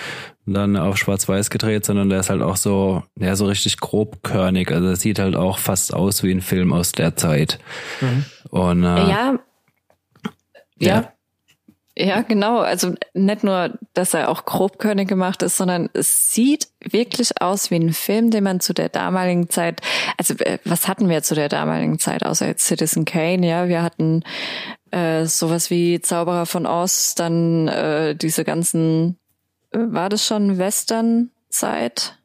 [0.46, 4.70] dann auf schwarz-weiß gedreht, sondern der ist halt auch so, ja, so richtig grobkörnig.
[4.72, 7.58] Also es sieht halt auch fast aus wie ein Film aus der Zeit.
[8.00, 8.24] Mhm.
[8.50, 9.38] Und äh, ja,
[10.78, 11.00] ja.
[11.02, 11.12] ja.
[11.94, 12.60] Ja, genau.
[12.60, 17.76] Also nicht nur, dass er auch grobkörnig gemacht ist, sondern es sieht wirklich aus wie
[17.76, 19.82] ein Film, den man zu der damaligen Zeit,
[20.16, 23.82] also äh, was hatten wir zu der damaligen Zeit, außer jetzt Citizen Kane, ja, wir
[23.82, 24.22] hatten
[24.90, 29.18] äh, sowas wie Zauberer von Oz, dann äh, diese ganzen,
[29.72, 32.16] äh, war das schon Western-Zeit?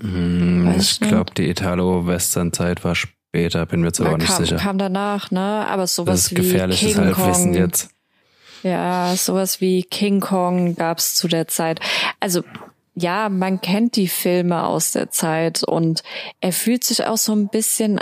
[0.00, 4.56] Hm, ich glaube, die Italo-Western-Zeit war später, bin mir jetzt aber nicht kam, sicher.
[4.56, 5.66] Kam danach, ne?
[5.68, 7.54] Aber sowas das ist wie gefährliches King Halbwissen Kong.
[7.54, 7.88] jetzt.
[8.62, 11.80] Ja, sowas wie King Kong gab's zu der Zeit.
[12.20, 12.42] Also
[12.94, 16.02] ja, man kennt die Filme aus der Zeit und
[16.40, 18.00] er fühlt sich auch so ein bisschen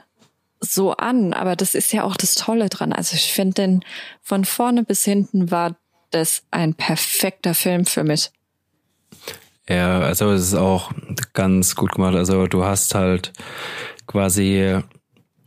[0.60, 2.92] so an, aber das ist ja auch das Tolle dran.
[2.92, 3.84] Also ich finde den
[4.20, 5.76] von vorne bis hinten war
[6.10, 8.30] das ein perfekter Film für mich.
[9.68, 10.92] Ja, also es ist auch
[11.32, 12.14] ganz gut gemacht.
[12.14, 13.32] Also du hast halt
[14.06, 14.78] quasi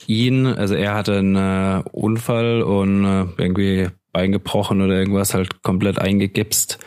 [0.08, 5.62] ihn, also er hatte einen äh, Unfall und äh, irgendwie Bein gebrochen oder irgendwas halt
[5.62, 6.80] komplett eingegipst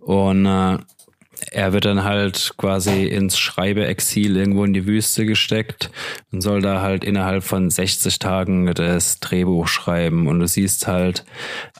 [0.00, 0.78] und äh,
[1.50, 5.90] er wird dann halt quasi ins Schreibeexil irgendwo in die Wüste gesteckt
[6.32, 10.28] und soll da halt innerhalb von 60 Tagen das Drehbuch schreiben.
[10.28, 11.24] Und du siehst halt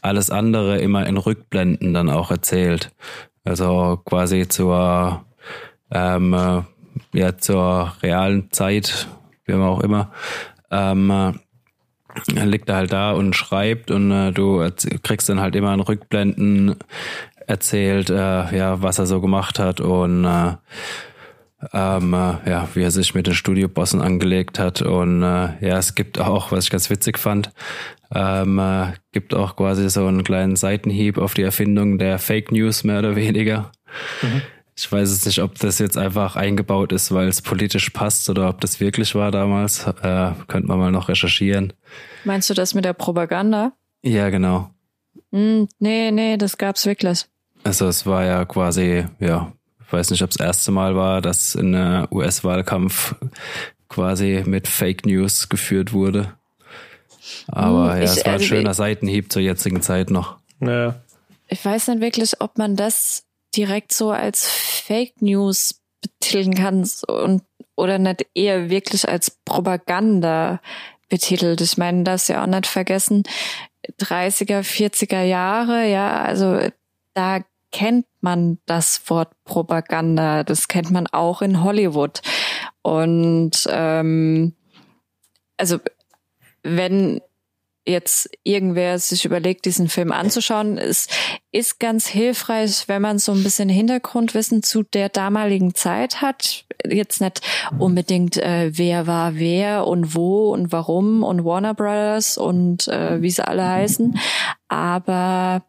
[0.02, 2.90] alles andere immer in Rückblenden dann auch erzählt.
[3.44, 5.24] Also quasi zur,
[5.90, 6.62] ähm, äh,
[7.12, 9.08] ja, zur realen Zeit,
[9.44, 10.12] wie auch immer.
[10.76, 14.68] Ähm, äh, liegt er halt da und schreibt und äh, du
[15.02, 16.76] kriegst dann halt immer in Rückblenden
[17.46, 20.54] erzählt, äh, ja, was er so gemacht hat und äh,
[21.72, 24.82] ähm, äh, ja, wie er sich mit den Studiobossen angelegt hat.
[24.82, 27.50] Und äh, ja, es gibt auch, was ich ganz witzig fand,
[28.14, 32.84] ähm, äh, gibt auch quasi so einen kleinen Seitenhieb auf die Erfindung der Fake News,
[32.84, 33.72] mehr oder weniger.
[34.22, 34.42] Mhm.
[34.78, 38.50] Ich weiß es nicht, ob das jetzt einfach eingebaut ist, weil es politisch passt oder
[38.50, 39.86] ob das wirklich war damals.
[39.86, 41.72] Äh, könnte man mal noch recherchieren.
[42.24, 43.72] Meinst du das mit der Propaganda?
[44.02, 44.70] Ja, genau.
[45.30, 47.24] Mm, nee, nee, das gab's wirklich.
[47.64, 49.50] Also es war ja quasi, ja,
[49.84, 53.14] ich weiß nicht, ob es das erste Mal war, dass ein US-Wahlkampf
[53.88, 56.34] quasi mit Fake News geführt wurde.
[57.48, 60.36] Aber hm, ja, es war ein also schöner Seitenhieb zur jetzigen Zeit noch.
[60.60, 60.96] Ja.
[61.48, 63.25] Ich weiß nicht wirklich, ob man das
[63.56, 67.42] direkt so als Fake News betiteln kann und
[67.76, 70.60] oder nicht eher wirklich als Propaganda
[71.08, 71.60] betitelt.
[71.60, 73.22] Ich meine, das ja auch nicht vergessen,
[74.00, 76.60] 30er, 40er Jahre, ja, also
[77.14, 77.40] da
[77.70, 80.44] kennt man das Wort Propaganda.
[80.44, 82.22] Das kennt man auch in Hollywood.
[82.82, 84.54] Und ähm,
[85.56, 85.78] also
[86.62, 87.20] wenn
[87.86, 91.10] jetzt irgendwer sich überlegt, diesen Film anzuschauen, ist,
[91.52, 96.66] ist ganz hilfreich, wenn man so ein bisschen Hintergrundwissen zu der damaligen Zeit hat.
[96.84, 97.40] Jetzt nicht
[97.78, 103.30] unbedingt, äh, wer war wer und wo und warum und Warner Brothers und äh, wie
[103.30, 104.18] sie alle heißen,
[104.68, 105.64] aber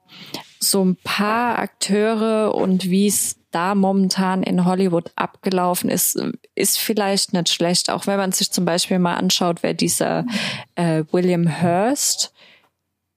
[0.59, 6.15] so ein paar Akteure und wie es da momentan in Hollywood abgelaufen ist,
[6.53, 7.89] ist vielleicht nicht schlecht.
[7.89, 10.25] Auch wenn man sich zum Beispiel mal anschaut, wer dieser
[10.75, 12.33] äh, William Hurst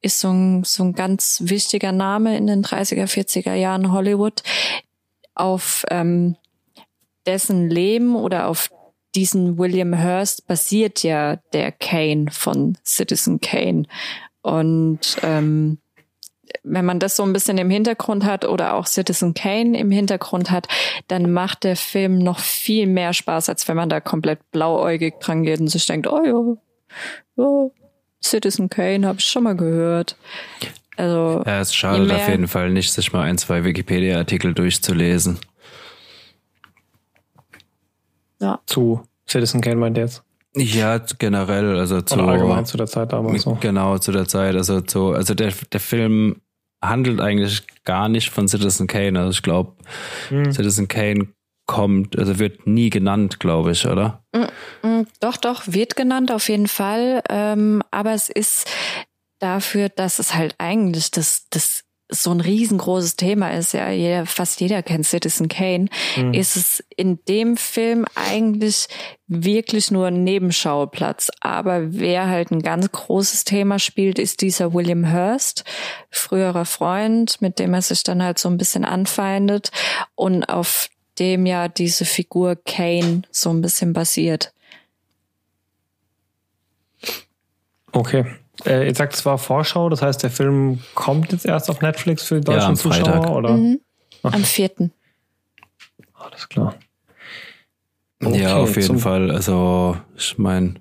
[0.01, 4.43] ist so ein, so ein ganz wichtiger Name in den 30er, 40er Jahren Hollywood.
[5.35, 6.37] Auf ähm,
[7.27, 8.71] dessen Leben oder auf
[9.15, 13.83] diesen William Hurst basiert ja der Kane von Citizen Kane.
[14.41, 15.81] Und ähm,
[16.63, 20.51] wenn man das so ein bisschen im Hintergrund hat oder auch Citizen Kane im Hintergrund
[20.51, 20.69] hat,
[21.09, 25.43] dann macht der Film noch viel mehr Spaß, als wenn man da komplett blauäugig dran
[25.43, 26.57] geht und sich denkt, oh
[27.37, 27.71] ja, ja
[28.23, 30.17] Citizen Kane habe ich schon mal gehört.
[30.97, 35.39] Also, ja, es schadet auf jeden Fall nicht, sich mal ein, zwei Wikipedia-Artikel durchzulesen.
[38.41, 38.61] Ja.
[38.67, 40.23] Zu Citizen Kane meint jetzt.
[40.57, 43.57] Ja, generell, also zu, allgemein zu der Zeit damals so.
[43.61, 44.57] Genau, zu der Zeit.
[44.57, 46.41] Also zu, also der, der Film
[46.83, 49.19] handelt eigentlich gar nicht von Citizen Kane.
[49.19, 49.77] Also ich glaube,
[50.29, 50.53] hm.
[50.53, 51.29] Citizen Kane
[51.67, 54.25] kommt, also wird nie genannt, glaube ich, oder?
[54.35, 57.23] Mm, mm, doch, doch, wird genannt auf jeden Fall.
[57.29, 58.69] Ähm, aber es ist
[59.39, 64.61] dafür, dass es halt eigentlich das, das so ein riesengroßes Thema ist, ja, jeder, fast
[64.61, 65.87] jeder kennt Citizen Kane,
[66.17, 66.35] mhm.
[66.35, 68.89] ist es in dem Film eigentlich
[69.27, 71.31] wirklich nur ein Nebenschauplatz.
[71.41, 75.65] Aber wer halt ein ganz großes Thema spielt, ist dieser William Hurst,
[76.11, 79.71] früherer Freund, mit dem er sich dann halt so ein bisschen anfeindet
[80.15, 80.89] und auf
[81.19, 84.53] dem ja diese Figur Kane so ein bisschen basiert.
[87.93, 88.25] Okay.
[88.67, 92.23] Äh, ihr sagt, es war Vorschau, das heißt, der Film kommt jetzt erst auf Netflix
[92.25, 93.31] für die deutschen Ja, am Zuschauer, Freitag.
[93.31, 93.51] oder?
[93.57, 93.81] Mhm.
[94.23, 94.93] Am vierten.
[96.15, 96.75] Alles klar.
[98.21, 99.31] ja, auf jeden Fall.
[99.31, 100.75] Also, ich meine,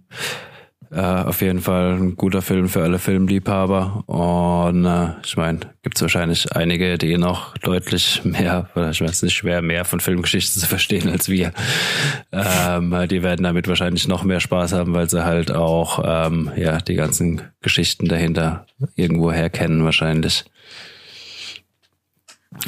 [0.92, 4.04] äh, auf jeden Fall ein guter Film für alle Filmliebhaber.
[4.08, 9.22] Und äh, ich meine, gibt es wahrscheinlich einige, die noch deutlich mehr, oder ich weiß
[9.24, 11.52] nicht, schwer mehr von Filmgeschichten zu verstehen als wir.
[12.32, 16.80] Ähm, die werden damit wahrscheinlich noch mehr Spaß haben, weil sie halt auch ähm, ja
[16.80, 18.66] die ganzen Geschichten dahinter
[18.96, 20.46] irgendwoher kennen wahrscheinlich.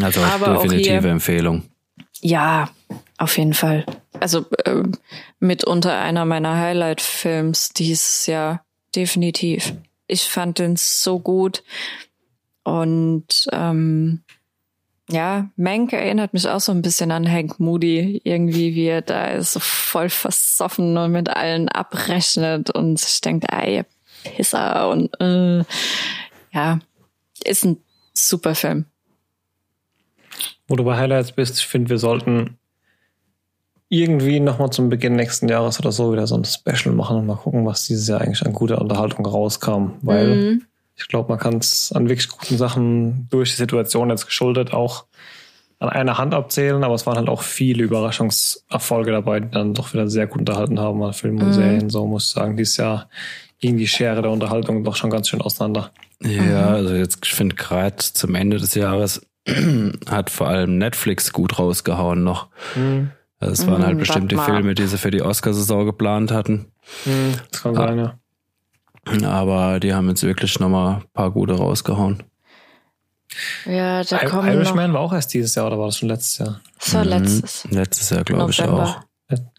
[0.01, 1.63] Also Aber definitive Empfehlung.
[2.22, 2.69] Ja,
[3.17, 3.85] auf jeden Fall.
[4.19, 4.93] Also ähm,
[5.39, 8.63] mitunter einer meiner Highlight-Films dieses Jahr.
[8.95, 9.73] Definitiv.
[10.07, 11.63] Ich fand den so gut.
[12.63, 14.23] Und ähm,
[15.09, 18.21] ja, Mank erinnert mich auch so ein bisschen an Hank Moody.
[18.23, 23.45] Irgendwie, wie er da ist, so voll versoffen und mit allen abrechnet und sich denkt,
[23.51, 23.85] ey, ihr
[24.23, 25.63] Pisser und äh,
[26.53, 26.79] ja,
[27.43, 27.77] ist ein
[28.13, 28.85] super Film.
[30.67, 32.57] Wo du bei Highlights bist, ich finde, wir sollten
[33.91, 37.35] irgendwie nochmal zum Beginn nächsten Jahres oder so wieder so ein Special machen und mal
[37.35, 39.95] gucken, was dieses Jahr eigentlich an guter Unterhaltung rauskam.
[40.01, 40.61] Weil Mhm.
[40.95, 45.03] ich glaube, man kann es an wirklich guten Sachen durch die Situation jetzt geschuldet auch
[45.79, 49.91] an einer Hand abzählen, aber es waren halt auch viele Überraschungserfolge dabei, die dann doch
[49.93, 51.53] wieder sehr gut unterhalten haben an Filmen und Mhm.
[51.53, 51.89] Serien.
[51.89, 53.09] So muss ich sagen, dieses Jahr
[53.59, 55.91] ging die Schere der Unterhaltung doch schon ganz schön auseinander.
[56.23, 59.21] Ja, also jetzt, ich finde gerade zum Ende des Jahres
[60.09, 62.47] hat vor allem Netflix gut rausgehauen noch.
[63.41, 65.85] Also es waren Mhm, halt bestimmt die wart mal Filme, die sie für die Oscarsaison
[65.85, 66.71] geplant hatten.
[67.51, 67.87] Das kann Ah.
[67.87, 69.29] sein, ja.
[69.29, 72.23] Aber die haben jetzt wirklich nochmal ein paar gute rausgehauen.
[73.65, 76.37] Ja, da kommen noch, Irishman war auch erst dieses Jahr oder war das schon letztes
[76.37, 76.61] Jahr?
[76.79, 77.65] das war letztes.
[77.65, 77.71] Mhm.
[77.77, 78.99] Letztes Jahr, glaube ich, auch.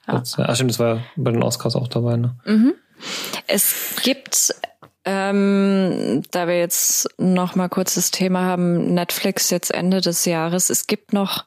[0.07, 0.49] Letztes Jahr.
[0.49, 2.37] Ah, stimmt, das war ja bei den Oscars auch dabei, ne?
[2.45, 2.75] Mhm.
[3.49, 4.55] Es gibt,
[5.05, 10.71] ähm, da wir jetzt noch mal kurz das Thema haben, Netflix jetzt Ende des Jahres,
[10.71, 11.45] es gibt noch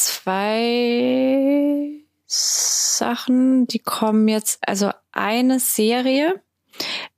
[0.00, 1.90] zwei
[2.26, 6.40] Sachen, die kommen jetzt, also eine Serie,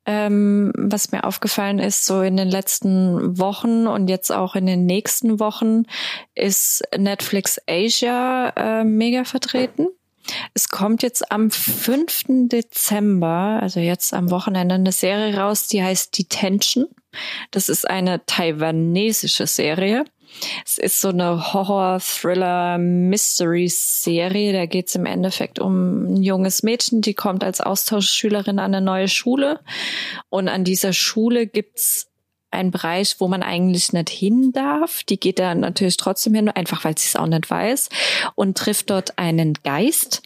[0.07, 4.87] ähm, was mir aufgefallen ist, so in den letzten Wochen und jetzt auch in den
[4.87, 5.85] nächsten Wochen,
[6.35, 9.87] ist Netflix Asia äh, mega vertreten.
[10.55, 12.49] Es kommt jetzt am 5.
[12.49, 16.87] Dezember, also jetzt am Wochenende, eine Serie raus, die heißt Detention.
[17.51, 20.05] Das ist eine taiwanesische Serie.
[20.65, 24.53] Es ist so eine Horror-Thriller-Mystery-Serie.
[24.53, 28.85] Da geht es im Endeffekt um ein junges Mädchen, die kommt als Austauschschülerin an eine
[28.85, 29.61] neue Schule.
[30.29, 32.13] Und an dieser Schule gibt's
[32.53, 35.03] einen Bereich, wo man eigentlich nicht hin darf.
[35.05, 37.89] Die geht da natürlich trotzdem hin, einfach weil sie es auch nicht weiß.
[38.35, 40.23] Und trifft dort einen Geist,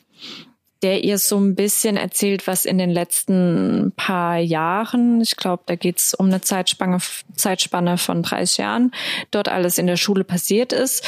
[0.86, 5.74] der ihr so ein bisschen erzählt, was in den letzten paar Jahren, ich glaube, da
[5.74, 6.98] geht's um eine Zeitspanne,
[7.34, 8.92] Zeitspanne von 30 Jahren,
[9.32, 11.04] dort alles in der Schule passiert ist.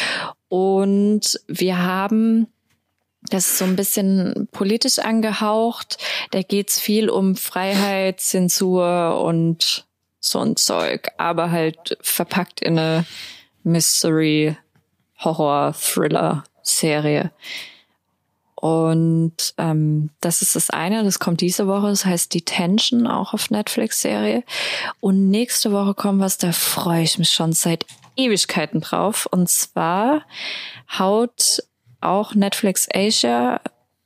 [0.48, 2.48] Und wir haben
[3.30, 5.98] das ist so ein bisschen politisch angehaucht.
[6.32, 9.86] Da geht's viel um Freiheit, Zensur und
[10.18, 13.04] so ein Zeug, aber halt verpackt in eine
[13.62, 14.56] Mystery,
[15.18, 17.30] Horror, Thriller Serie.
[18.60, 23.50] Und ähm, das ist das eine, das kommt diese Woche, das heißt Detention, auch auf
[23.50, 24.42] Netflix-Serie.
[24.98, 27.86] Und nächste Woche kommt was, da freue ich mich schon seit
[28.16, 29.28] Ewigkeiten drauf.
[29.30, 30.22] Und zwar
[30.98, 31.62] haut
[32.00, 33.60] auch Netflix Asia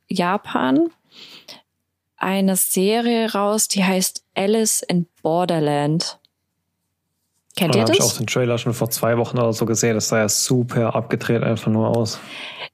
[0.09, 0.91] Japan
[2.19, 6.19] eine Serie raus, die heißt Alice in Borderland.
[7.57, 8.19] Kennt ihr habe ich auch das?
[8.19, 9.95] den Trailer schon vor zwei Wochen oder so gesehen.
[9.95, 12.21] Das sah ja super abgedreht einfach nur aus.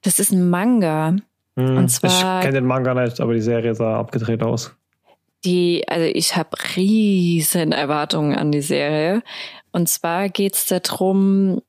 [0.02, 1.16] Das ist ein Manga.
[1.58, 4.74] Hm, Und zwar- ich kenne den Manga nicht, aber die Serie sah abgedreht aus.
[5.44, 9.22] Die, also ich habe riesen Erwartungen an die Serie.
[9.72, 11.60] Und zwar geht's darum,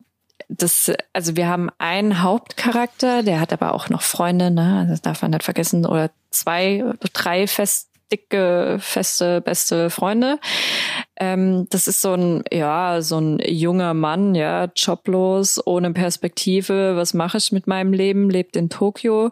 [0.47, 4.77] dass, also wir haben einen Hauptcharakter, der hat aber auch noch Freunde, ne?
[4.79, 6.83] Also das darf man nicht vergessen, oder zwei,
[7.13, 10.39] drei fest dicke, feste, beste Freunde.
[11.19, 16.95] Ähm, das ist so ein, ja, so ein junger Mann, ja, joblos, ohne Perspektive.
[16.95, 18.31] Was mache ich mit meinem Leben?
[18.31, 19.29] Lebt in Tokio.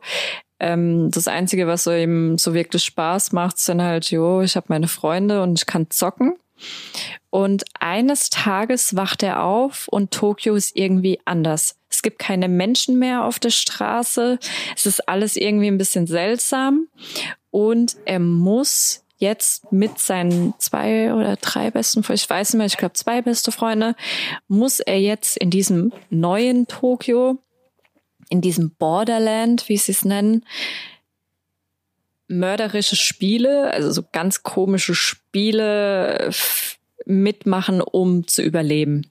[0.59, 4.67] Ähm, das Einzige, was so ihm so wirklich Spaß macht, sind halt, jo, ich habe
[4.69, 6.35] meine Freunde und ich kann zocken.
[7.29, 11.75] Und eines Tages wacht er auf und Tokio ist irgendwie anders.
[11.89, 14.39] Es gibt keine Menschen mehr auf der Straße.
[14.75, 16.87] Es ist alles irgendwie ein bisschen seltsam.
[17.51, 22.67] Und er muss jetzt mit seinen zwei oder drei besten Freunden, ich weiß nicht mehr,
[22.67, 23.95] ich glaube zwei beste Freunde,
[24.47, 27.39] muss er jetzt in diesem neuen Tokio,
[28.29, 30.45] in diesem Borderland, wie sie es nennen,
[32.27, 36.29] mörderische Spiele, also so ganz komische Spiele
[37.05, 39.09] mitmachen, um zu überleben.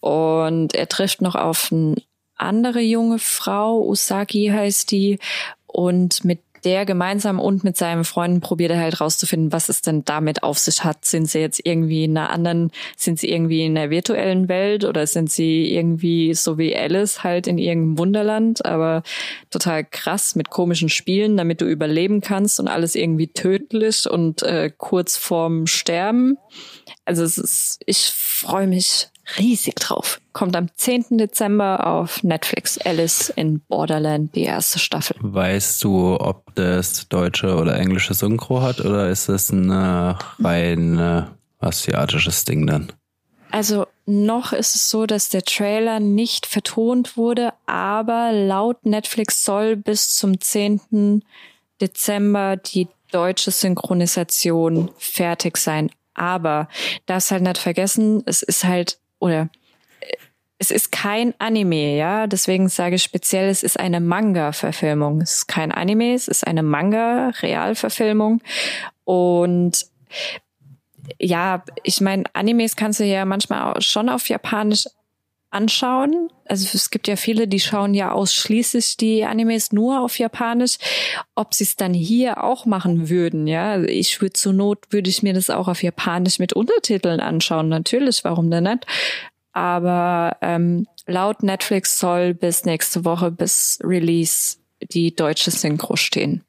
[0.00, 1.96] Und er trifft noch auf eine
[2.34, 5.18] andere junge Frau, Usagi heißt die,
[5.66, 10.04] und mit der gemeinsam und mit seinen Freunden probiert er halt rauszufinden, was es denn
[10.04, 11.04] damit auf sich hat.
[11.04, 15.06] Sind sie jetzt irgendwie in einer anderen, sind sie irgendwie in der virtuellen Welt oder
[15.06, 19.02] sind sie irgendwie so wie Alice halt in irgendeinem Wunderland, aber
[19.50, 24.70] total krass mit komischen Spielen, damit du überleben kannst und alles irgendwie tödlich und äh,
[24.76, 26.38] kurz vorm Sterben.
[27.04, 29.08] Also es ist, ich freue mich
[29.38, 30.20] riesig drauf.
[30.32, 31.18] Kommt am 10.
[31.18, 35.16] Dezember auf Netflix Alice in Borderland, die erste Staffel.
[35.20, 41.22] Weißt du, ob das deutsche oder englische Synchro hat oder ist es ein rein äh,
[41.60, 42.92] asiatisches Ding dann?
[43.50, 49.76] Also noch ist es so, dass der Trailer nicht vertont wurde, aber laut Netflix soll
[49.76, 51.22] bis zum 10.
[51.80, 55.90] Dezember die deutsche Synchronisation fertig sein.
[56.14, 56.68] Aber
[57.06, 59.48] das halt nicht vergessen, es ist halt oder
[60.00, 60.16] äh,
[60.58, 62.26] es ist kein Anime, ja.
[62.26, 65.20] Deswegen sage ich speziell, es ist eine Manga-Verfilmung.
[65.20, 68.42] Es ist kein Anime, es ist eine Manga-Realverfilmung.
[69.04, 69.86] Und
[71.18, 74.86] ja, ich meine, Animes kannst du ja manchmal schon auf Japanisch
[75.52, 76.28] anschauen.
[76.46, 80.78] Also es gibt ja viele, die schauen ja ausschließlich die Animes nur auf Japanisch.
[81.34, 83.82] Ob sie es dann hier auch machen würden, ja.
[83.82, 87.68] Ich würde zur Not, würde ich mir das auch auf Japanisch mit Untertiteln anschauen.
[87.68, 88.86] Natürlich, warum denn nicht?
[89.52, 96.42] Aber ähm, laut Netflix soll bis nächste Woche, bis Release, die deutsche Synchro stehen.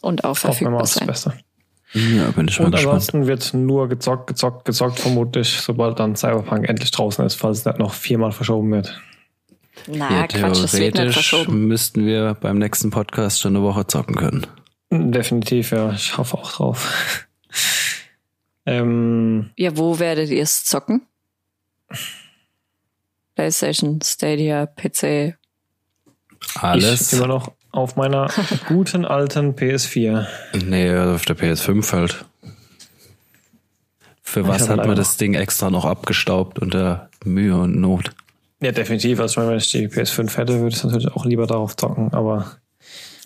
[0.00, 1.06] Und auch verfügbar sein.
[1.06, 1.32] Beste.
[1.94, 6.68] Ja, bin ich mal Und ansonsten wird nur gezockt, gezockt, gezockt, vermutlich, sobald dann Cyberpunk
[6.68, 9.00] endlich draußen ist, falls es nicht noch viermal verschoben wird.
[9.86, 14.46] Na, ja, Quatsch, theoretisch müssten wir beim nächsten Podcast schon eine Woche zocken können.
[14.90, 15.92] Definitiv, ja.
[15.92, 17.26] Ich hoffe auch drauf.
[18.66, 21.02] ähm, ja, wo werdet ihr es zocken?
[23.34, 25.38] PlayStation, Stadia, PC.
[26.54, 27.12] Alles.
[27.12, 28.28] Ich immer noch auf meiner
[28.68, 30.26] guten alten PS4.
[30.64, 32.24] Nee, auf der PS5 halt.
[34.22, 38.10] Für was hat man das Ding extra noch abgestaubt unter Mühe und Not?
[38.60, 39.20] Ja, definitiv.
[39.20, 42.56] Also, wenn ich die PS5 hätte, würde ich natürlich auch lieber darauf zocken, aber.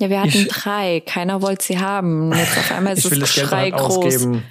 [0.03, 1.01] Ja, wir hatten ich, drei.
[1.07, 2.33] Keiner wollte sie haben.
[2.33, 3.99] Jetzt auf einmal ist ich will das Geld groß.
[3.99, 4.43] Ausgeben.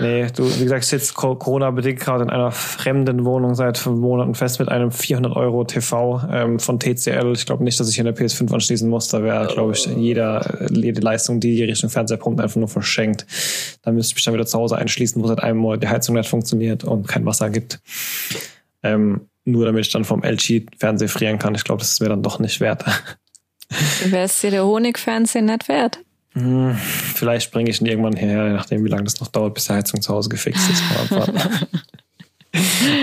[0.00, 4.34] Nee, du, wie gesagt, ich sitze Corona-bedingt gerade in einer fremden Wohnung seit fünf Monaten
[4.34, 7.32] fest mit einem 400 Euro TV ähm, von TCL.
[7.32, 9.06] Ich glaube nicht, dass ich hier eine PS5 anschließen muss.
[9.06, 13.24] Da wäre, glaube ich, jeder, jede Leistung, die die Richtung Fernseher pumpt, einfach nur verschenkt.
[13.82, 16.16] Da müsste ich mich dann wieder zu Hause einschließen, wo seit einem Monat die Heizung
[16.16, 17.78] nicht funktioniert und kein Wasser gibt.
[18.82, 21.54] Ähm, nur damit ich dann vom LG-Fernseher frieren kann.
[21.54, 22.84] Ich glaube, das ist mir dann doch nicht wert.
[24.04, 25.98] Wäre es dir der Honigfernseher nicht wert?
[26.34, 29.66] Hm, vielleicht bringe ich ihn irgendwann her, je nachdem, wie lange das noch dauert, bis
[29.66, 30.82] die Heizung zu Hause gefixt ist.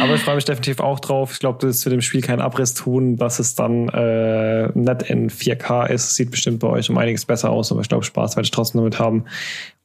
[0.01, 1.33] Aber ich freue mich definitiv auch drauf.
[1.33, 5.29] Ich glaube, das ist dem Spiel kein Abriss tun, dass es dann äh, nicht in
[5.29, 6.15] 4K ist.
[6.15, 8.81] Sieht bestimmt bei euch um einiges besser aus, aber ich glaube, Spaß werde ich trotzdem
[8.81, 9.25] damit haben.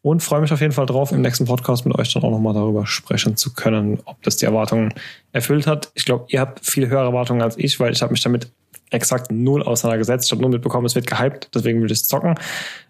[0.03, 2.53] Und freue mich auf jeden Fall drauf, im nächsten Podcast mit euch dann auch nochmal
[2.53, 4.93] darüber sprechen zu können, ob das die Erwartungen
[5.32, 5.91] erfüllt hat.
[5.95, 8.51] Ich glaube, ihr habt viel höhere Erwartungen als ich, weil ich habe mich damit
[8.95, 10.26] exakt null auseinandergesetzt.
[10.26, 12.34] Ich habe nur mitbekommen, es wird gehypt, deswegen will ich es zocken.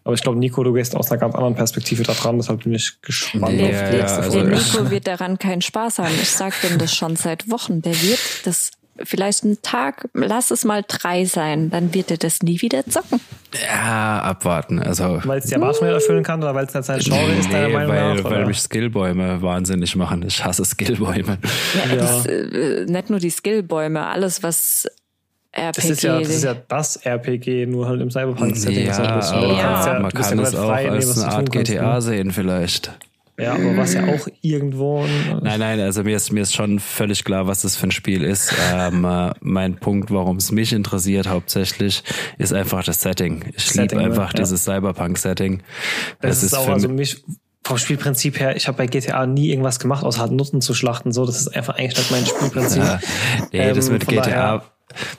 [0.04, 2.74] Aber ich glaube, Nico, du gehst aus einer ganz anderen Perspektive da dran, deshalb bin
[2.74, 3.56] ich gespannt.
[3.56, 6.14] Nee, auf ja, also der Nico wird daran keinen Spaß haben.
[6.20, 7.82] Ich sage dem das schon seit Wochen.
[7.82, 8.70] Der wird das
[9.02, 13.20] vielleicht einen Tag, lass es mal drei sein, dann wird er das nie wieder zocken.
[13.60, 14.80] Ja, abwarten.
[14.80, 17.52] Also, weil es die Erwartungen erfüllen kann oder weil es nicht sein Genre nee, ist,
[17.52, 18.24] deiner Meinung weil, nach?
[18.24, 20.24] Weil mich Skillbäume wahnsinnig machen.
[20.26, 21.38] Ich hasse Skillbäume.
[21.74, 21.96] Ja, ja.
[21.96, 24.88] Das, äh, nicht nur die Skillbäume, alles, was
[25.54, 25.80] RPG.
[25.80, 28.86] Das ist, ja, das ist ja das RPG, nur halt im Cyberpunk-Setting.
[28.86, 29.98] Ja, aber ja.
[30.00, 32.02] man kann es auch als eine Art GTA ne?
[32.02, 32.92] sehen vielleicht.
[33.36, 35.04] Ja, aber was ja auch irgendwo.
[35.42, 38.22] Nein, nein, also mir ist, mir ist schon völlig klar, was das für ein Spiel
[38.22, 38.54] ist.
[38.72, 42.04] Ähm, äh, mein Punkt, warum es mich interessiert hauptsächlich,
[42.38, 43.44] ist einfach das Setting.
[43.56, 44.40] Ich liebe einfach ja.
[44.40, 45.62] dieses Cyberpunk-Setting.
[46.20, 47.24] Das, das, ist, ist auch, also mich,
[47.64, 51.10] vom Spielprinzip her, ich habe bei GTA nie irgendwas gemacht, außer halt Nutzen zu schlachten.
[51.10, 52.82] So, das ist einfach eigentlich nicht mein Spielprinzip.
[52.84, 53.00] Ja,
[53.52, 54.20] nee, ähm, das mit GTA.
[54.22, 54.62] Daher,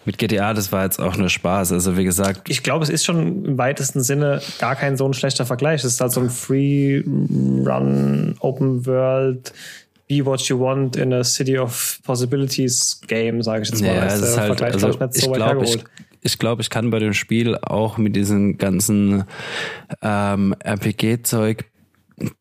[0.06, 1.72] mit GTA, das war jetzt auch nur Spaß.
[1.72, 2.50] Also wie gesagt.
[2.50, 5.84] Ich glaube, es ist schon im weitesten Sinne gar kein so ein schlechter Vergleich.
[5.84, 9.54] Es ist halt so ein Free Run, Open World,
[10.08, 13.96] Be What You Want in a City of Possibilities Game, sage ich jetzt mal.
[13.96, 15.84] Ja, es ist halt, Vergleich, also, glaub ich, so ich glaube, ich,
[16.22, 19.24] ich, glaub, ich kann bei dem Spiel auch mit diesem ganzen
[20.02, 21.66] ähm, RPG-Zeug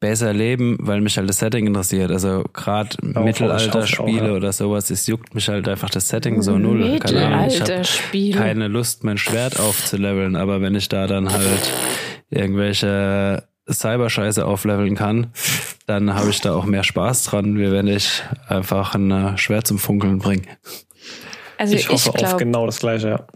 [0.00, 2.10] besser leben, weil mich halt das Setting interessiert.
[2.10, 4.34] Also gerade Mittelalter-Spiele ja.
[4.34, 6.98] oder sowas, es juckt mich halt einfach das Setting so null.
[7.00, 7.82] Keine Ahnung, ich habe
[8.32, 11.72] keine Lust, mein Schwert aufzuleveln, aber wenn ich da dann halt
[12.30, 15.28] irgendwelche Cyberscheiße aufleveln kann,
[15.86, 19.66] dann habe ich da auch mehr Spaß dran, wie wenn ich einfach ein äh, Schwert
[19.66, 20.42] zum Funkeln bringe.
[21.56, 23.26] Also ich hoffe ich glaub, auf genau das gleiche, ja.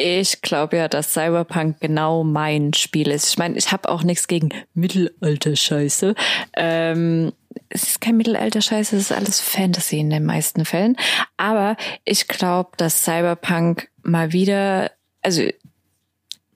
[0.00, 3.30] Ich glaube ja, dass Cyberpunk genau mein Spiel ist.
[3.30, 6.14] Ich meine, ich habe auch nichts gegen Mittelalter-Scheiße.
[6.56, 7.32] Ähm,
[7.68, 10.96] es ist kein Mittelalter-Scheiße, es ist alles Fantasy in den meisten Fällen.
[11.36, 15.42] Aber ich glaube, dass Cyberpunk mal wieder, also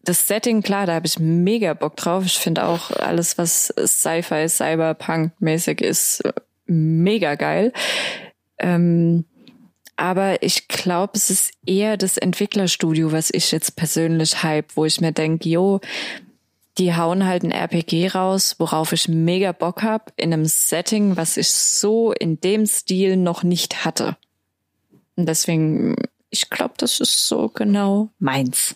[0.04, 2.24] das Setting, klar, da habe ich mega Bock drauf.
[2.24, 6.22] Ich finde auch alles, was Sci-Fi, Cyberpunk-mäßig ist,
[6.66, 7.72] mega geil.
[8.60, 9.24] Ähm,
[10.02, 15.00] aber ich glaube, es ist eher das Entwicklerstudio, was ich jetzt persönlich hype, wo ich
[15.00, 15.80] mir denke, jo,
[16.76, 21.36] die hauen halt ein RPG raus, worauf ich mega Bock hab, in einem Setting, was
[21.36, 24.16] ich so in dem Stil noch nicht hatte.
[25.14, 25.94] Und deswegen,
[26.30, 28.74] ich glaube, das ist so genau meins.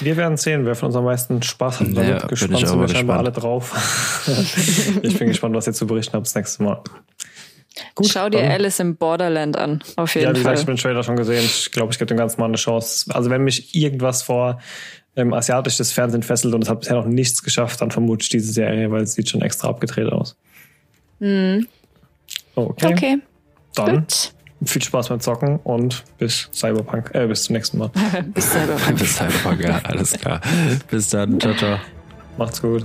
[0.00, 1.88] Wir werden sehen, wer von uns am meisten Spaß hat.
[1.90, 4.26] Ja, gespannt sind wir scheinbar alle drauf.
[5.02, 6.82] ich bin gespannt, was ihr zu berichten habt das nächste Mal.
[7.94, 10.34] Gut, Schau dir Alice im Borderland an, auf jeden Fall.
[10.34, 11.44] Ja, wie gesagt, ich habe den Trailer schon gesehen.
[11.44, 13.14] Ich glaube, ich gebe dem Ganzen mal eine Chance.
[13.14, 14.60] Also wenn mich irgendwas vor
[15.16, 18.52] ähm, asiatisches Fernsehen fesselt und es hat bisher noch nichts geschafft, dann vermute ich diese
[18.52, 20.36] Serie, weil es sieht schon extra abgedreht aus.
[21.18, 21.66] Mhm.
[22.54, 22.86] Okay.
[22.92, 23.18] okay.
[23.74, 24.32] Dann Gut.
[24.64, 27.90] viel Spaß beim Zocken und bis Cyberpunk, äh, bis zum nächsten Mal.
[28.34, 28.98] bis Cyberpunk.
[28.98, 30.40] bis Cyberpunk, ja, alles klar.
[30.90, 31.78] bis dann, ciao, ciao.
[32.36, 32.84] Macht's gut.